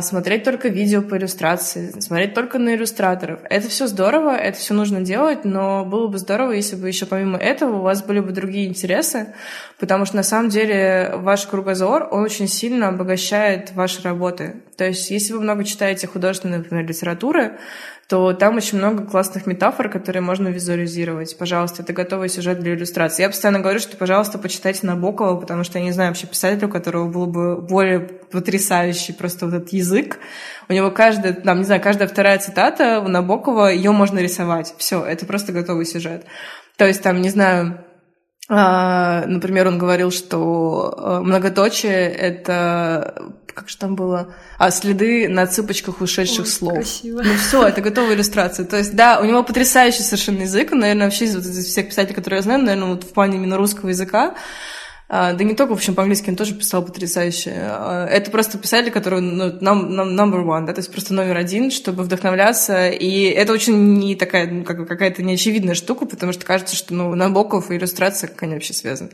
смотреть 0.00 0.44
только 0.44 0.68
видео 0.68 1.02
по 1.02 1.16
иллюстрации, 1.16 1.98
смотреть 2.00 2.34
только 2.34 2.58
на 2.58 2.74
иллюстраторов. 2.74 3.40
Это 3.48 3.68
все 3.68 3.86
здорово, 3.86 4.36
это 4.36 4.58
все 4.58 4.74
нужно 4.74 5.00
делать, 5.00 5.44
но 5.44 5.84
было 5.84 6.08
бы 6.08 6.18
здорово, 6.18 6.52
если 6.52 6.76
бы 6.76 6.88
еще 6.88 7.06
помимо 7.06 7.38
этого 7.38 7.78
у 7.78 7.82
вас 7.82 8.02
были 8.02 8.20
бы 8.20 8.32
другие 8.32 8.68
интересы, 8.68 9.34
потому 9.78 10.04
что 10.04 10.16
на 10.16 10.22
самом 10.22 10.50
деле 10.50 11.12
ваш 11.16 11.46
кругозор, 11.46 12.08
он 12.10 12.22
очень 12.22 12.48
сильно 12.48 12.88
обогащает 12.88 13.72
ваши 13.72 14.02
работы. 14.02 14.62
То 14.76 14.84
есть 14.84 15.10
если 15.10 15.32
вы 15.32 15.40
много 15.40 15.64
читаете 15.64 16.06
художественной, 16.06 16.58
например, 16.58 16.86
литературы, 16.86 17.58
то 18.08 18.32
там 18.32 18.56
очень 18.56 18.78
много 18.78 19.04
классных 19.04 19.46
метафор, 19.46 19.88
которые 19.88 20.22
можно 20.22 20.48
визуализировать. 20.48 21.36
Пожалуйста, 21.38 21.82
это 21.82 21.92
готовый 21.92 22.28
сюжет 22.28 22.60
для 22.60 22.74
иллюстрации. 22.74 23.22
Я 23.22 23.28
постоянно 23.28 23.60
говорю, 23.60 23.80
что, 23.80 23.96
пожалуйста, 23.96 24.38
почитайте 24.38 24.86
Набокова, 24.86 25.40
потому 25.40 25.64
что 25.64 25.78
я 25.78 25.84
не 25.84 25.92
знаю 25.92 26.10
вообще 26.10 26.26
писателя, 26.26 26.68
у 26.68 26.70
которого 26.70 27.08
был 27.08 27.26
бы 27.26 27.60
более 27.60 28.00
потрясающий 28.00 29.12
просто 29.12 29.46
вот 29.46 29.54
этот 29.54 29.72
язык. 29.72 30.18
У 30.68 30.72
него 30.72 30.90
каждая, 30.90 31.32
там, 31.32 31.58
не 31.58 31.64
знаю, 31.64 31.80
каждая 31.80 32.08
вторая 32.08 32.38
цитата 32.38 33.00
у 33.00 33.08
Набокова, 33.08 33.72
ее 33.72 33.92
можно 33.92 34.18
рисовать. 34.18 34.74
Все, 34.78 35.02
это 35.04 35.24
просто 35.24 35.52
готовый 35.52 35.86
сюжет. 35.86 36.24
То 36.76 36.86
есть 36.86 37.02
там, 37.02 37.20
не 37.20 37.30
знаю, 37.30 37.84
а, 38.48 39.24
например, 39.26 39.68
он 39.68 39.78
говорил, 39.78 40.10
что 40.10 40.94
а, 40.96 41.20
многоточие— 41.20 42.10
это 42.12 43.32
как 43.54 43.68
же 43.68 43.76
там 43.76 43.94
было? 43.94 44.34
А, 44.58 44.70
следы 44.70 45.28
на 45.28 45.46
цыпочках 45.46 46.00
ушедших 46.00 46.46
Ой, 46.46 46.50
слов. 46.50 46.74
Красиво. 46.74 47.22
Ну 47.22 47.34
все, 47.36 47.66
это 47.66 47.80
готовая 47.80 48.14
иллюстрация. 48.14 48.66
То 48.66 48.78
есть, 48.78 48.94
да, 48.94 49.20
у 49.20 49.24
него 49.24 49.42
потрясающий 49.42 50.02
совершенно 50.02 50.42
язык. 50.42 50.72
наверное, 50.72 51.06
вообще 51.06 51.26
из, 51.26 51.36
из 51.36 51.66
всех 51.66 51.88
писателей, 51.88 52.14
которые 52.14 52.38
я 52.38 52.42
знаю, 52.42 52.62
наверное, 52.62 52.94
вот 52.94 53.04
в 53.04 53.12
плане 53.12 53.36
именно 53.36 53.56
русского 53.56 53.90
языка, 53.90 54.34
да 55.12 55.44
не 55.44 55.54
только, 55.54 55.72
в 55.72 55.74
общем, 55.74 55.94
по-английски 55.94 56.30
он 56.30 56.36
тоже 56.36 56.54
писал 56.54 56.82
потрясающе. 56.82 57.52
А, 57.54 58.06
это 58.06 58.30
просто 58.30 58.56
писатель, 58.56 58.90
который 58.90 59.20
ну, 59.20 59.52
нам, 59.60 59.94
нам 59.94 60.18
number 60.18 60.42
one, 60.42 60.64
да, 60.64 60.72
то 60.72 60.78
есть 60.78 60.90
просто 60.90 61.12
номер 61.12 61.36
один, 61.36 61.70
чтобы 61.70 62.02
вдохновляться. 62.02 62.88
И 62.88 63.24
это 63.24 63.52
очень 63.52 63.98
не 63.98 64.16
такая, 64.16 64.50
ну, 64.50 64.64
как, 64.64 64.88
какая-то 64.88 65.22
неочевидная 65.22 65.74
штука, 65.74 66.06
потому 66.06 66.32
что 66.32 66.46
кажется, 66.46 66.74
что 66.74 66.94
ну, 66.94 67.14
Набоков 67.14 67.70
и 67.70 67.76
иллюстрация, 67.76 68.28
как 68.28 68.42
они 68.44 68.54
вообще 68.54 68.72
связаны. 68.72 69.10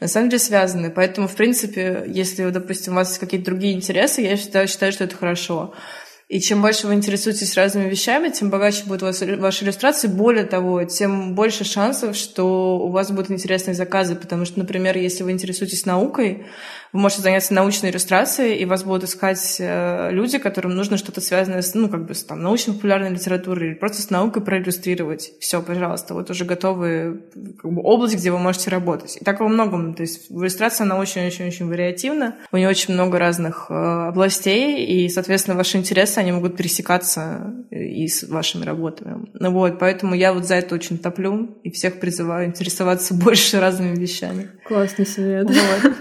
На 0.00 0.08
самом 0.08 0.30
деле 0.30 0.40
связаны. 0.40 0.88
Поэтому, 0.90 1.28
в 1.28 1.34
принципе, 1.34 2.04
если, 2.06 2.48
допустим, 2.48 2.94
у 2.94 2.96
вас 2.96 3.18
какие-то 3.18 3.44
другие 3.44 3.74
интересы, 3.74 4.22
я 4.22 4.38
считаю, 4.38 4.66
считаю 4.66 4.92
что 4.92 5.04
это 5.04 5.14
хорошо. 5.14 5.74
И 6.34 6.40
чем 6.40 6.62
больше 6.62 6.88
вы 6.88 6.94
интересуетесь 6.94 7.54
разными 7.54 7.88
вещами, 7.88 8.28
тем 8.28 8.50
богаче 8.50 8.82
будут 8.86 9.02
ваши 9.02 9.64
иллюстрации. 9.64 10.08
Более 10.08 10.44
того, 10.44 10.82
тем 10.82 11.36
больше 11.36 11.62
шансов, 11.62 12.16
что 12.16 12.76
у 12.76 12.88
вас 12.88 13.12
будут 13.12 13.30
интересные 13.30 13.74
заказы. 13.74 14.16
Потому 14.16 14.44
что, 14.44 14.58
например, 14.58 14.98
если 14.98 15.22
вы 15.22 15.30
интересуетесь 15.30 15.86
наукой, 15.86 16.44
вы 16.94 17.00
можете 17.00 17.22
заняться 17.22 17.52
научной 17.52 17.90
иллюстрацией, 17.90 18.56
и 18.56 18.64
вас 18.66 18.84
будут 18.84 19.02
искать 19.02 19.56
э, 19.58 20.10
люди, 20.12 20.38
которым 20.38 20.76
нужно 20.76 20.96
что-то 20.96 21.20
связанное 21.20 21.60
с, 21.60 21.74
ну, 21.74 21.88
как 21.88 22.06
бы, 22.06 22.14
с 22.14 22.22
там, 22.22 22.40
научно-популярной 22.40 23.10
литературой 23.10 23.70
или 23.70 23.74
просто 23.74 24.00
с 24.00 24.10
наукой 24.10 24.42
проиллюстрировать. 24.42 25.32
Все, 25.40 25.60
пожалуйста, 25.60 26.14
вот 26.14 26.30
уже 26.30 26.44
готовые 26.44 27.18
как 27.60 27.72
бы, 27.72 27.82
область, 27.82 28.14
где 28.14 28.30
вы 28.30 28.38
можете 28.38 28.70
работать. 28.70 29.18
И 29.20 29.24
так 29.24 29.40
во 29.40 29.48
многом. 29.48 29.94
То 29.94 30.02
есть 30.02 30.30
иллюстрация, 30.30 30.84
она 30.84 30.96
очень-очень-очень 30.96 31.68
вариативна. 31.68 32.36
У 32.52 32.56
нее 32.58 32.68
очень 32.68 32.94
много 32.94 33.18
разных 33.18 33.66
э, 33.70 33.74
областей, 33.74 34.86
и, 34.86 35.08
соответственно, 35.08 35.56
ваши 35.56 35.78
интересы, 35.78 36.18
они 36.18 36.30
могут 36.30 36.56
пересекаться 36.56 37.54
и 37.72 38.06
с 38.06 38.22
вашими 38.22 38.64
работами. 38.64 39.26
Ну 39.32 39.50
вот, 39.50 39.80
поэтому 39.80 40.14
я 40.14 40.32
вот 40.32 40.44
за 40.44 40.54
это 40.54 40.76
очень 40.76 40.98
топлю 40.98 41.58
и 41.64 41.72
всех 41.72 41.98
призываю 41.98 42.46
интересоваться 42.46 43.14
больше 43.24 43.58
разными 43.58 43.96
вещами. 43.96 44.48
Классный 44.64 45.06
совет. 45.06 45.48
Вот. 45.48 45.92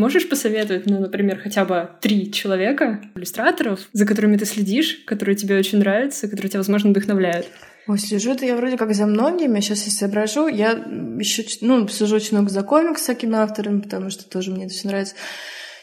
Можешь 0.00 0.30
посоветовать, 0.30 0.86
ну, 0.86 0.98
например, 0.98 1.38
хотя 1.38 1.66
бы 1.66 1.90
три 2.00 2.32
человека, 2.32 3.02
иллюстраторов, 3.14 3.80
за 3.92 4.06
которыми 4.06 4.38
ты 4.38 4.46
следишь, 4.46 5.02
которые 5.04 5.36
тебе 5.36 5.58
очень 5.58 5.78
нравятся, 5.78 6.26
которые 6.26 6.48
тебя, 6.48 6.60
возможно, 6.60 6.88
вдохновляют? 6.88 7.46
Ой, 7.86 7.98
слежу-то 7.98 8.46
я 8.46 8.56
вроде 8.56 8.78
как 8.78 8.94
за 8.94 9.04
многими. 9.04 9.60
Сейчас, 9.60 9.84
если 9.84 9.98
соображу, 9.98 10.48
я 10.48 10.70
еще, 10.70 11.44
ну, 11.60 11.86
слежу 11.86 12.16
очень 12.16 12.38
много 12.38 12.48
за 12.48 12.62
комикс 12.62 13.02
всякими 13.02 13.36
авторами, 13.36 13.82
потому 13.82 14.08
что 14.08 14.26
тоже 14.26 14.52
мне 14.52 14.64
это 14.64 14.72
все 14.72 14.88
нравится. 14.88 15.16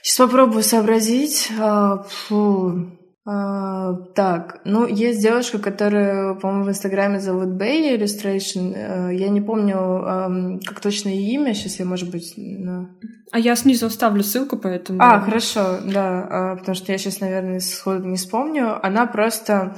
Сейчас 0.02 0.18
попробую 0.18 0.64
сообразить. 0.64 1.50
А, 1.60 2.04
фу. 2.10 2.90
А, 3.30 3.94
так, 4.16 4.62
ну, 4.64 4.88
есть 4.88 5.22
девушка, 5.22 5.60
которая, 5.60 6.34
по-моему, 6.36 6.64
в 6.64 6.70
Инстаграме 6.70 7.20
зовут 7.20 7.62
Bay 7.62 7.98
Illustration. 7.98 8.74
Э, 8.74 9.14
я 9.14 9.28
не 9.28 9.42
помню, 9.42 10.62
как 10.66 10.80
точно 10.80 11.10
ее 11.10 11.34
имя. 11.34 11.54
Сейчас 11.54 11.80
я, 11.80 11.86
может 11.86 12.10
быть... 12.10 12.36
На... 12.38 12.90
А 13.34 13.40
я 13.40 13.58
снизу 13.58 13.88
оставлю 13.88 14.24
ссылку, 14.24 14.58
поэтому... 14.58 15.02
А, 15.02 15.20
хорошо, 15.20 15.80
да. 15.84 16.28
А, 16.30 16.56
потому 16.56 16.74
что 16.76 16.94
я 16.94 16.98
сейчас, 16.98 17.20
наверное, 17.20 17.60
сходу 17.60 18.06
не 18.06 18.16
вспомню. 18.16 18.80
Она 18.82 19.06
просто... 19.06 19.76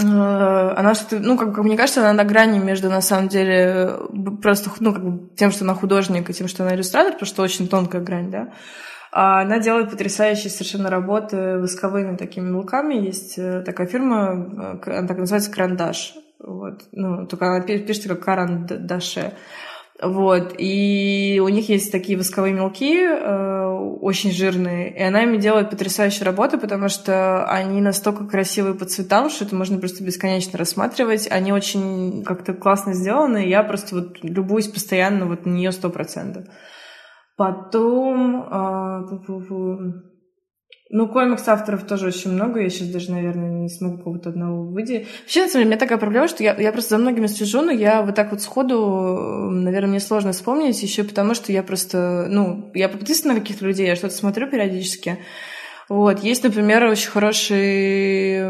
Э, 0.00 0.02
она 0.02 0.94
что-то, 0.94 1.18
ну, 1.18 1.36
как, 1.36 1.54
как 1.54 1.64
мне 1.64 1.76
кажется, 1.76 2.00
она 2.00 2.14
на 2.14 2.24
грани 2.24 2.58
между, 2.58 2.88
на 2.88 3.02
самом 3.02 3.28
деле, 3.28 3.94
просто, 4.40 4.70
ну, 4.80 4.94
как 4.94 5.04
бы 5.04 5.36
тем, 5.36 5.50
что 5.50 5.64
она 5.64 5.74
художник, 5.74 6.30
и 6.30 6.32
тем, 6.32 6.48
что 6.48 6.64
она 6.64 6.74
иллюстратор, 6.74 7.12
потому 7.12 7.26
что 7.26 7.42
очень 7.42 7.68
тонкая 7.68 8.00
грань, 8.00 8.30
да. 8.30 8.54
А 9.18 9.40
она 9.40 9.60
делает 9.60 9.90
потрясающие 9.90 10.50
совершенно 10.50 10.90
работы 10.90 11.56
восковыми 11.56 12.18
такими 12.18 12.50
мелками. 12.50 12.96
Есть 12.96 13.38
э, 13.38 13.62
такая 13.62 13.86
фирма, 13.86 14.78
э, 14.84 14.98
она 14.98 15.08
так 15.08 15.16
называется 15.16 15.50
Карандаш. 15.50 16.16
Вот. 16.38 16.82
Ну, 16.92 17.26
только 17.26 17.46
она 17.46 17.62
пишется 17.62 18.10
как 18.10 18.22
Карандаше. 18.22 19.32
Вот. 20.02 20.56
И 20.58 21.40
у 21.42 21.48
них 21.48 21.70
есть 21.70 21.90
такие 21.90 22.18
восковые 22.18 22.52
мелки, 22.52 22.94
э, 22.94 23.66
очень 24.02 24.32
жирные. 24.32 24.94
И 24.94 25.02
она 25.02 25.22
ими 25.22 25.38
делает 25.38 25.70
потрясающие 25.70 26.26
работы, 26.26 26.58
потому 26.58 26.90
что 26.90 27.46
они 27.46 27.80
настолько 27.80 28.26
красивые 28.26 28.74
по 28.74 28.84
цветам, 28.84 29.30
что 29.30 29.46
это 29.46 29.56
можно 29.56 29.78
просто 29.78 30.04
бесконечно 30.04 30.58
рассматривать. 30.58 31.26
Они 31.30 31.54
очень 31.54 32.22
как-то 32.22 32.52
классно 32.52 32.92
сделаны. 32.92 33.46
И 33.46 33.48
я 33.48 33.62
просто 33.62 33.94
вот 33.94 34.18
любуюсь 34.22 34.68
постоянно 34.68 35.24
вот 35.24 35.46
на 35.46 35.52
нее 35.52 35.72
сто 35.72 35.88
процентов. 35.88 36.44
Потом... 37.36 38.46
А, 38.50 39.02
ну, 40.88 41.08
комикс-авторов 41.08 41.84
тоже 41.84 42.06
очень 42.06 42.32
много. 42.32 42.60
Я 42.60 42.70
сейчас 42.70 42.88
даже, 42.88 43.10
наверное, 43.10 43.50
не 43.50 43.68
смогу 43.68 44.02
кого-то 44.02 44.30
одного 44.30 44.70
выйти. 44.70 45.06
Вообще, 45.22 45.42
на 45.42 45.48
самом 45.48 45.52
деле, 45.52 45.64
у 45.64 45.68
меня 45.68 45.78
такая 45.78 45.98
проблема, 45.98 46.28
что 46.28 46.44
я, 46.44 46.54
я 46.54 46.72
просто 46.72 46.90
за 46.90 46.98
многими 46.98 47.26
слежу, 47.26 47.62
но 47.62 47.72
я 47.72 48.02
вот 48.02 48.14
так 48.14 48.30
вот 48.30 48.40
сходу, 48.40 49.50
наверное, 49.50 49.90
мне 49.90 50.00
сложно 50.00 50.30
вспомнить, 50.30 50.80
еще 50.80 51.02
потому 51.02 51.34
что 51.34 51.50
я 51.50 51.64
просто, 51.64 52.28
ну, 52.30 52.70
я 52.72 52.88
подписана 52.88 53.34
на 53.34 53.40
каких-то 53.40 53.66
людей, 53.66 53.86
я 53.86 53.96
что-то 53.96 54.14
смотрю 54.14 54.48
периодически. 54.48 55.18
Вот. 55.88 56.20
Есть, 56.20 56.44
например, 56.44 56.84
очень 56.84 57.10
хороший 57.10 58.42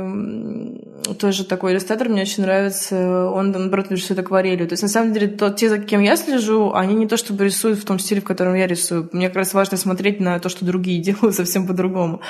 тоже 1.15 1.45
такой 1.45 1.73
иллюстратор, 1.73 2.09
мне 2.09 2.23
очень 2.23 2.43
нравится. 2.43 3.31
Он, 3.31 3.51
наоборот, 3.51 3.91
рисует 3.91 4.19
акварелью. 4.21 4.67
То 4.67 4.73
есть, 4.73 4.83
на 4.83 4.89
самом 4.89 5.13
деле, 5.13 5.29
то, 5.29 5.51
те, 5.51 5.69
за 5.69 5.79
кем 5.79 6.01
я 6.01 6.17
слежу, 6.17 6.73
они 6.75 6.95
не 6.95 7.07
то 7.07 7.17
чтобы 7.17 7.45
рисуют 7.45 7.79
в 7.79 7.85
том 7.85 7.99
стиле, 7.99 8.21
в 8.21 8.25
котором 8.25 8.55
я 8.55 8.67
рисую. 8.67 9.09
Мне 9.13 9.29
как 9.29 9.37
раз 9.37 9.55
важно 9.55 9.77
смотреть 9.77 10.21
на 10.21 10.39
то, 10.39 10.49
что 10.49 10.65
другие 10.65 11.01
делают 11.03 11.35
совсем 11.35 11.67
по-другому. 11.67 12.21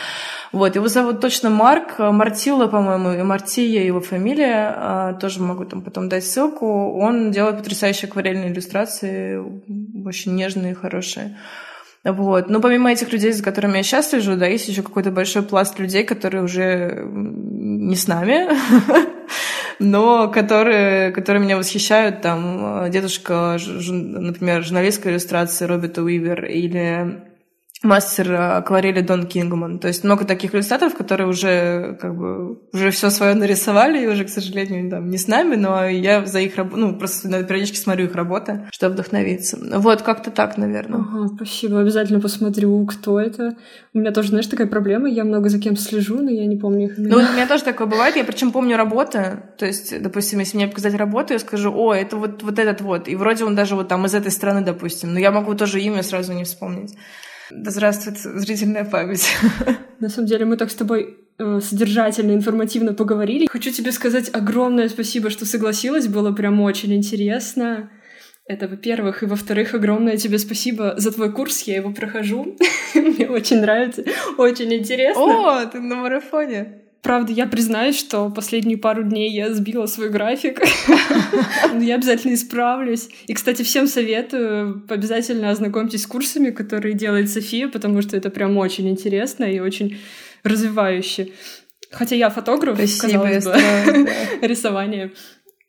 Вот. 0.53 0.75
Его 0.77 0.89
зовут 0.89 1.21
точно 1.21 1.51
Марк. 1.51 1.99
Мартилла, 1.99 2.67
по-моему, 2.67 3.13
и 3.13 3.23
Мартия 3.23 3.85
его 3.85 4.01
фамилия. 4.01 4.75
А, 4.77 5.13
тоже 5.15 5.41
могу 5.41 5.65
там 5.65 5.83
потом 5.83 6.09
дать 6.09 6.25
ссылку. 6.25 6.99
Он 6.99 7.31
делает 7.31 7.59
потрясающие 7.59 8.09
акварельные 8.09 8.53
иллюстрации, 8.53 9.43
очень 10.05 10.35
нежные, 10.35 10.75
хорошие. 10.75 11.37
Вот. 12.13 12.49
Но 12.49 12.61
помимо 12.61 12.93
этих 12.93 13.13
людей, 13.13 13.33
за 13.33 13.43
которыми 13.43 13.79
я 13.79 13.83
сейчас 13.83 14.11
слежу, 14.11 14.37
да, 14.37 14.47
есть 14.47 14.69
еще 14.69 14.83
какой-то 14.83 15.11
большой 15.11 15.43
пласт 15.43 15.79
людей, 15.81 16.05
которые 16.05 16.45
уже 16.45 17.05
не 17.05 17.97
с 17.97 18.07
нами, 18.07 18.49
но 19.81 20.29
которые, 20.29 21.11
которые 21.11 21.43
меня 21.43 21.57
восхищают. 21.57 22.23
Там 22.23 22.89
дедушка, 22.91 23.59
например, 23.91 24.63
журналистской 24.63 25.13
иллюстрации 25.13 25.65
Роберта 25.65 26.03
Уивер 26.03 26.45
или 26.45 27.25
мастер 27.83 28.33
акварели 28.33 29.01
Дон 29.01 29.27
Кингман. 29.27 29.79
То 29.79 29.89
есть 29.89 30.05
много 30.05 30.25
таких 30.25 30.55
иллюстраторов, 30.55 30.95
которые 30.95 31.29
уже 31.29 31.99
как 32.01 32.17
бы 32.17 32.59
уже 32.73 32.91
все 32.91 33.11
свое 33.11 33.35
нарисовали, 33.35 34.03
и 34.03 34.07
уже, 34.07 34.25
к 34.25 34.29
сожалению, 34.29 34.91
там, 34.91 35.09
не 35.09 35.19
с 35.19 35.29
нами, 35.29 35.57
но 35.57 35.87
я 35.87 36.25
за 36.25 36.41
их 36.41 36.57
работу, 36.57 36.77
ну, 36.79 36.99
просто 36.99 37.29
периодически 37.45 37.77
смотрю 37.77 38.07
их 38.07 38.15
работы, 38.15 38.69
чтобы 38.73 38.95
вдохновиться. 38.95 39.59
Вот, 39.79 40.03
как-то 40.03 40.31
так, 40.31 40.57
наверное. 40.57 41.01
Ага, 41.01 41.29
спасибо. 41.37 41.81
Обязательно 41.81 42.21
посмотрю, 42.21 42.87
кто 42.87 43.21
это. 43.21 43.57
У 43.95 43.99
меня 43.99 44.13
тоже, 44.13 44.29
знаешь, 44.29 44.47
такая 44.47 44.67
проблема, 44.67 45.09
я 45.09 45.25
много 45.25 45.49
за 45.49 45.59
кем 45.59 45.77
слежу, 45.77 46.21
но 46.21 46.31
я 46.31 46.47
не 46.47 46.57
помню 46.57 46.87
их. 46.87 46.95
Ну, 46.97 47.17
у 47.17 47.33
меня 47.33 47.47
тоже 47.47 47.65
такое 47.65 47.87
бывает, 47.87 48.17
я 48.17 48.25
причем 48.25 48.53
помню 48.53 48.77
работы, 48.77 49.43
то 49.59 49.67
есть, 49.67 50.01
допустим, 50.03 50.39
если 50.39 50.57
мне 50.57 50.69
показать 50.69 50.95
работу, 50.95 51.33
я 51.33 51.39
скажу, 51.39 51.73
о, 51.75 51.95
это 51.95 52.17
вот, 52.17 52.43
вот 52.43 52.59
этот 52.59 52.81
вот, 52.81 53.09
и 53.09 53.17
вроде 53.17 53.45
он 53.45 53.55
даже 53.55 53.75
вот 53.75 53.89
там 53.89 54.07
из 54.07 54.15
этой 54.15 54.31
страны, 54.31 54.63
допустим, 54.63 55.13
но 55.13 55.19
я 55.19 55.31
могу 55.31 55.55
тоже 55.55 55.81
имя 55.81 56.03
сразу 56.03 56.33
не 56.33 56.45
вспомнить. 56.45 56.95
Да 57.51 57.71
здравствует 57.71 58.19
зрительная 58.19 58.85
память. 58.85 59.29
На 60.01 60.09
самом 60.09 60.27
деле 60.27 60.45
мы 60.45 60.57
так 60.57 60.71
с 60.71 60.75
тобой 60.75 61.19
э, 61.39 61.61
содержательно, 61.63 62.33
информативно 62.33 62.93
поговорили. 62.93 63.47
Хочу 63.47 63.71
тебе 63.71 63.93
сказать 63.93 64.31
огромное 64.33 64.89
спасибо, 64.89 65.31
что 65.31 65.47
согласилась, 65.47 66.09
было 66.09 66.33
прям 66.33 66.61
очень 66.61 66.95
интересно. 66.95 67.91
Это, 68.49 68.69
во-первых, 68.69 69.23
и 69.23 69.27
во-вторых, 69.27 69.75
огромное 69.75 70.17
тебе 70.17 70.39
спасибо 70.39 70.95
за 70.97 71.13
твой 71.13 71.33
курс, 71.33 71.63
я 71.63 71.77
его 71.77 71.93
прохожу. 71.93 72.57
Мне 72.95 73.29
очень 73.29 73.61
нравится, 73.61 74.05
очень 74.39 74.73
интересно. 74.73 75.23
О, 75.23 75.67
ты 75.67 75.81
на 75.81 75.97
марафоне. 75.97 76.86
Правда, 77.03 77.33
я 77.33 77.47
признаюсь, 77.47 77.99
что 77.99 78.31
последние 78.31 78.79
пару 78.79 79.05
дней 79.05 79.31
я 79.31 79.53
сбила 79.55 79.87
свой 79.87 80.11
график. 80.11 80.61
Но 81.73 81.81
я 81.81 81.95
обязательно 81.95 82.35
исправлюсь. 82.35 83.09
И, 83.27 83.35
кстати, 83.35 83.63
всем 83.63 83.87
советую, 83.87 84.85
обязательно 84.89 85.51
ознакомьтесь 85.51 86.03
с 86.03 86.07
курсами, 86.07 86.51
которые 86.51 86.95
делает 86.95 87.31
София, 87.31 87.69
потому 87.69 88.03
что 88.03 88.17
это 88.17 88.31
прям 88.31 88.57
очень 88.57 88.89
интересно 88.89 89.45
и 89.45 89.61
очень 89.61 89.99
развивающе. 90.43 91.29
Хотя 91.93 92.17
я 92.17 92.31
фотограф, 92.31 92.77
Спасибо, 92.77 93.29
казалось 93.31 93.45
бы, 93.45 94.11
рисование. 94.47 95.13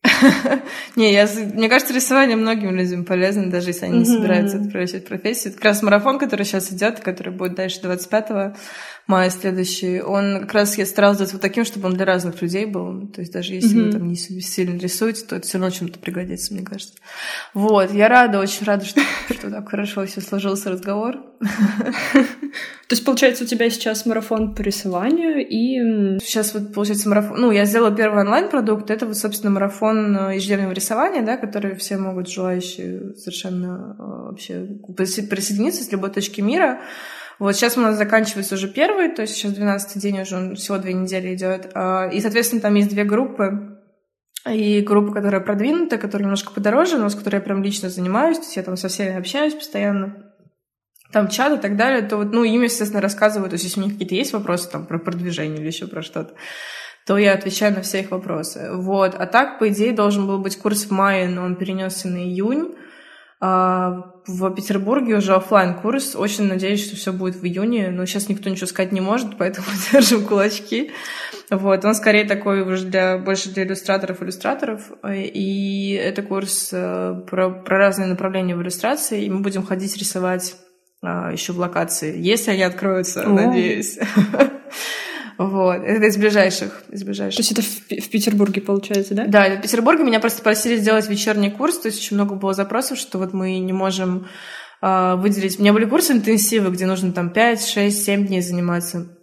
Не, 0.95 1.13
я, 1.13 1.27
мне 1.53 1.69
кажется, 1.69 1.93
рисование 1.93 2.37
многим 2.37 2.75
людям 2.75 3.05
полезно, 3.05 3.49
даже 3.49 3.69
если 3.69 3.85
они 3.85 3.99
не 3.99 4.05
собираются 4.05 4.57
в 4.57 4.69
профессию. 4.69 5.49
Это 5.49 5.57
как 5.57 5.65
раз 5.65 5.81
марафон, 5.81 6.19
который 6.19 6.45
сейчас 6.45 6.71
идет, 6.71 6.99
который 6.99 7.33
будет 7.33 7.55
дальше 7.55 7.81
25 7.81 8.55
мая 9.07 9.29
следующий, 9.29 10.01
он 10.01 10.41
как 10.41 10.53
раз 10.53 10.77
я 10.77 10.85
старалась 10.85 11.17
сделать 11.17 11.33
вот 11.33 11.41
таким, 11.41 11.65
чтобы 11.65 11.87
он 11.87 11.95
для 11.95 12.05
разных 12.05 12.41
людей 12.41 12.65
был. 12.65 13.07
То 13.07 13.21
есть 13.21 13.33
даже 13.33 13.53
если 13.53 13.77
mm-hmm. 13.77 13.85
вы 13.85 13.91
там 13.91 14.07
не 14.07 14.15
сильно 14.15 14.77
рисуете, 14.77 15.25
то 15.25 15.37
это 15.37 15.47
все 15.47 15.57
равно 15.57 15.71
чем-то 15.71 15.97
пригодится, 15.99 16.53
мне 16.53 16.63
кажется. 16.63 16.93
Вот, 17.53 17.91
я 17.93 18.09
рада, 18.09 18.39
очень 18.39 18.65
рада, 18.65 18.85
что, 18.85 19.01
что 19.31 19.49
так 19.49 19.69
хорошо 19.69 20.05
все 20.05 20.21
сложился 20.21 20.69
разговор. 20.69 21.17
То 21.39 22.93
есть, 22.93 23.03
получается, 23.03 23.43
у 23.43 23.47
тебя 23.47 23.69
сейчас 23.69 24.05
марафон 24.05 24.55
по 24.55 24.61
рисованию 24.61 25.45
и... 25.45 26.19
Сейчас 26.19 26.53
вот, 26.53 26.73
получается, 26.73 27.09
марафон... 27.09 27.39
Ну, 27.39 27.51
я 27.51 27.65
сделала 27.65 27.93
первый 27.93 28.21
онлайн-продукт. 28.21 28.89
Это 28.89 29.05
вот, 29.05 29.17
собственно, 29.17 29.51
марафон 29.51 30.17
э, 30.17 30.35
ежедневного 30.35 30.71
рисования, 30.71 31.21
да, 31.21 31.35
который 31.35 31.75
все 31.75 31.97
могут 31.97 32.29
желающие 32.29 33.13
совершенно 33.15 33.95
э, 33.99 34.01
вообще 34.01 34.67
присоединиться 34.87 35.83
с 35.83 35.91
любой 35.91 36.11
точки 36.11 36.39
мира. 36.39 36.79
Вот 37.39 37.55
сейчас 37.55 37.77
у 37.77 37.81
нас 37.81 37.97
заканчивается 37.97 38.55
уже 38.55 38.67
первый, 38.67 39.09
то 39.09 39.21
есть 39.21 39.35
сейчас 39.35 39.53
12 39.53 40.01
день 40.01 40.21
уже, 40.21 40.35
он 40.35 40.55
всего 40.55 40.77
две 40.77 40.93
недели 40.93 41.35
идет. 41.35 41.69
А, 41.75 42.07
и, 42.07 42.19
соответственно, 42.19 42.61
там 42.61 42.73
есть 42.75 42.89
две 42.89 43.03
группы. 43.03 43.73
И 44.49 44.81
группа, 44.81 45.13
которая 45.13 45.41
продвинутая, 45.41 45.99
которая 45.99 46.23
немножко 46.23 46.53
подороже, 46.53 46.97
но 46.97 47.09
с 47.09 47.15
которой 47.15 47.35
я 47.35 47.41
прям 47.41 47.61
лично 47.61 47.89
занимаюсь, 47.89 48.37
то 48.37 48.43
есть 48.43 48.55
я 48.55 48.63
там 48.63 48.77
со 48.77 48.87
всеми 48.87 49.17
общаюсь 49.17 49.53
постоянно 49.53 50.27
там 51.11 51.27
чат 51.27 51.57
и 51.57 51.61
так 51.61 51.77
далее, 51.77 52.01
то 52.01 52.17
вот, 52.17 52.31
ну, 52.31 52.43
им, 52.43 52.63
естественно, 52.63 53.01
рассказывают, 53.01 53.51
то 53.51 53.55
есть 53.55 53.65
если 53.65 53.79
у 53.79 53.83
них 53.83 53.93
какие-то 53.93 54.15
есть 54.15 54.33
вопросы 54.33 54.69
там 54.69 54.85
про 54.85 54.99
продвижение 54.99 55.59
или 55.59 55.67
еще 55.67 55.87
про 55.87 56.01
что-то, 56.01 56.33
то 57.05 57.17
я 57.17 57.33
отвечаю 57.33 57.73
на 57.73 57.81
все 57.81 58.01
их 58.01 58.11
вопросы. 58.11 58.69
Вот. 58.73 59.15
А 59.15 59.25
так, 59.27 59.59
по 59.59 59.69
идее, 59.69 59.93
должен 59.93 60.27
был 60.27 60.39
быть 60.39 60.57
курс 60.57 60.85
в 60.85 60.91
мае, 60.91 61.29
но 61.29 61.43
он 61.43 61.55
перенесся 61.55 62.09
на 62.09 62.17
июнь. 62.17 62.75
В 64.27 64.49
Петербурге 64.51 65.15
уже 65.15 65.33
офлайн 65.33 65.73
курс. 65.73 66.15
Очень 66.15 66.45
надеюсь, 66.45 66.85
что 66.85 66.97
все 66.97 67.13
будет 67.13 67.37
в 67.37 67.45
июне, 67.45 67.89
но 67.89 68.05
сейчас 68.05 68.27
никто 68.27 68.49
ничего 68.49 68.67
сказать 68.67 68.91
не 68.91 68.99
может, 68.99 69.37
поэтому 69.37 69.67
держим 69.91 70.25
кулачки. 70.25 70.91
Вот, 71.49 71.85
он 71.85 71.95
скорее 71.95 72.25
такой 72.25 72.61
уже 72.61 72.85
для 72.85 73.17
больше 73.17 73.49
для 73.49 73.63
иллюстраторов 73.63 74.21
иллюстраторов. 74.21 74.91
И 75.09 75.93
это 75.93 76.21
курс 76.23 76.71
э, 76.73 77.21
про, 77.29 77.51
про 77.51 77.77
разные 77.77 78.09
направления 78.09 78.55
в 78.55 78.61
иллюстрации, 78.61 79.23
и 79.23 79.29
мы 79.29 79.39
будем 79.39 79.63
ходить 79.63 79.95
рисовать 79.95 80.57
а, 81.01 81.31
еще 81.31 81.53
в 81.53 81.59
локации, 81.59 82.19
если 82.19 82.51
они 82.51 82.63
откроются, 82.63 83.25
О. 83.25 83.29
надеюсь. 83.29 83.97
Вот, 85.37 85.75
это 85.75 86.05
из 86.05 86.17
ближайших, 86.17 86.83
из 86.89 87.03
ближайших. 87.03 87.37
То 87.37 87.41
есть 87.41 87.51
это 87.51 87.61
в, 87.61 88.05
в 88.05 88.09
Петербурге, 88.09 88.61
получается, 88.61 89.13
да? 89.13 89.27
Да, 89.27 89.55
в 89.55 89.61
Петербурге 89.61 90.03
меня 90.03 90.19
просто 90.19 90.41
просили 90.41 90.77
сделать 90.77 91.07
вечерний 91.09 91.51
курс, 91.51 91.77
то 91.77 91.87
есть 91.87 91.99
очень 91.99 92.15
много 92.15 92.35
было 92.35 92.53
запросов, 92.53 92.97
что 92.97 93.19
вот 93.19 93.33
мы 93.33 93.59
не 93.59 93.73
можем 93.73 94.27
э, 94.81 95.15
выделить... 95.15 95.59
У 95.59 95.61
меня 95.61 95.73
были 95.73 95.85
курсы 95.85 96.13
интенсивы, 96.13 96.71
где 96.71 96.87
нужно 96.87 97.11
там 97.11 97.29
5, 97.29 97.67
6, 97.67 98.03
7 98.03 98.27
дней 98.27 98.41
заниматься. 98.41 99.17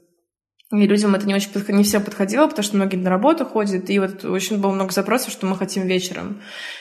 И 0.73 0.87
людям 0.87 1.15
это 1.15 1.27
не 1.27 1.35
очень 1.35 1.51
подходило, 1.51 1.79
не 1.79 1.85
все 1.85 2.01
подходило, 2.01 2.47
потому 2.47 2.65
что 2.65 2.77
многие 2.77 2.97
на 2.97 3.11
работу 3.11 3.45
ходят, 3.45 3.91
и 3.91 3.99
вот 3.99 4.25
очень 4.25 4.61
было 4.61 4.73
много 4.73 4.93
запросов, 4.93 5.33
что 5.33 5.47
мы 5.47 5.57
хотим 5.57 5.87
вечером. 5.87 6.41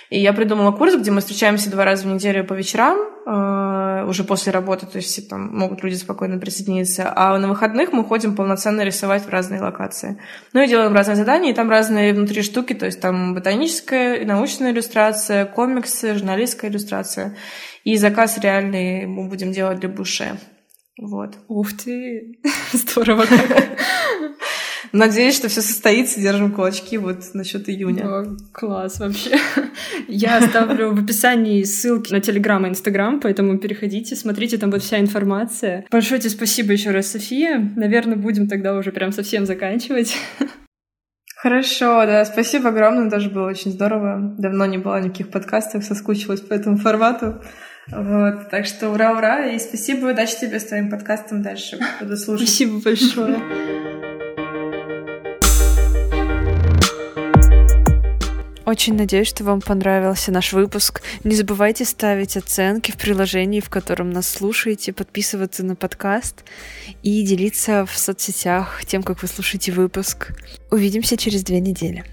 И 0.09 0.19
я 0.19 0.33
придумала 0.33 0.71
курс, 0.71 0.95
где 0.95 1.11
мы 1.11 1.21
встречаемся 1.21 1.69
два 1.69 1.85
раза 1.85 2.07
в 2.07 2.13
неделю 2.13 2.45
по 2.45 2.53
вечерам, 2.53 2.97
э, 2.97 3.72
уже 4.05 4.23
после 4.23 4.51
работы, 4.51 4.85
то 4.85 4.97
есть 4.97 5.29
там 5.29 5.55
могут 5.55 5.83
люди 5.83 5.95
спокойно 5.95 6.37
присоединиться, 6.37 7.11
а 7.15 7.37
на 7.37 7.47
выходных 7.47 7.91
мы 7.93 8.03
ходим 8.03 8.35
полноценно 8.35 8.81
рисовать 8.81 9.25
в 9.25 9.29
разные 9.29 9.61
локации. 9.61 10.19
Ну 10.53 10.61
и 10.61 10.67
делаем 10.67 10.93
разные 10.93 11.15
задания, 11.15 11.51
и 11.51 11.55
там 11.55 11.69
разные 11.69 12.13
внутри 12.13 12.41
штуки, 12.41 12.73
то 12.73 12.85
есть 12.85 13.01
там 13.01 13.33
ботаническая 13.33 14.25
научная 14.25 14.71
иллюстрация, 14.71 15.45
комиксы, 15.45 16.13
журналистская 16.15 16.69
иллюстрация. 16.69 17.35
И 17.83 17.97
заказ 17.97 18.37
реальный 18.37 19.05
мы 19.05 19.27
будем 19.27 19.51
делать 19.51 19.79
для 19.79 19.89
Буше. 19.89 20.37
Вот. 20.97 21.35
Ух 21.47 21.73
ты! 21.73 22.39
Здорово 22.73 23.25
Надеюсь, 24.93 25.35
что 25.35 25.49
все 25.49 25.61
состоится, 25.61 26.21
держим 26.21 26.51
кулачки 26.51 26.99
вот 26.99 27.23
насчет 27.33 27.67
июня. 27.67 28.05
О, 28.05 28.37
класс 28.51 28.99
вообще. 28.99 29.31
Я 30.07 30.37
оставлю 30.37 30.93
в 30.93 31.03
описании 31.03 31.63
ссылки 31.63 32.11
на 32.13 32.21
Телеграм 32.21 32.63
и 32.67 32.69
Инстаграм, 32.69 33.19
поэтому 33.19 33.57
переходите, 33.57 34.15
смотрите, 34.15 34.59
там 34.59 34.69
будет 34.69 34.83
вся 34.83 34.99
информация. 34.99 35.85
Большое 35.89 36.21
тебе 36.21 36.29
спасибо 36.29 36.73
еще 36.73 36.91
раз, 36.91 37.07
София. 37.07 37.73
Наверное, 37.75 38.17
будем 38.17 38.47
тогда 38.47 38.77
уже 38.77 38.91
прям 38.91 39.11
совсем 39.11 39.47
заканчивать. 39.47 40.15
Хорошо, 41.37 42.05
да, 42.05 42.23
спасибо 42.23 42.69
огромное, 42.69 43.09
тоже 43.09 43.31
было 43.31 43.49
очень 43.49 43.71
здорово. 43.71 44.35
Давно 44.37 44.67
не 44.67 44.77
было 44.77 45.01
никаких 45.01 45.31
подкастов, 45.31 45.83
соскучилась 45.83 46.41
по 46.41 46.53
этому 46.53 46.77
формату. 46.77 47.41
Вот, 47.87 48.49
так 48.51 48.67
что 48.67 48.91
ура-ура, 48.91 49.47
и 49.47 49.59
спасибо, 49.59 50.11
удачи 50.11 50.39
тебе 50.39 50.59
с 50.59 50.65
твоим 50.65 50.91
подкастом 50.91 51.41
дальше. 51.41 51.79
Буду 51.99 52.15
слушать. 52.15 52.47
Спасибо 52.47 52.79
большое. 52.79 54.12
Очень 58.65 58.95
надеюсь, 58.95 59.27
что 59.27 59.43
вам 59.43 59.59
понравился 59.59 60.31
наш 60.31 60.53
выпуск. 60.53 61.01
Не 61.23 61.35
забывайте 61.35 61.83
ставить 61.83 62.37
оценки 62.37 62.91
в 62.91 62.97
приложении, 62.97 63.59
в 63.59 63.69
котором 63.69 64.09
нас 64.09 64.29
слушаете, 64.29 64.93
подписываться 64.93 65.65
на 65.65 65.75
подкаст 65.75 66.45
и 67.01 67.23
делиться 67.23 67.85
в 67.85 67.97
соцсетях 67.97 68.85
тем, 68.85 69.03
как 69.03 69.21
вы 69.21 69.27
слушаете 69.27 69.73
выпуск. 69.73 70.31
Увидимся 70.71 71.17
через 71.17 71.43
две 71.43 71.59
недели. 71.59 72.05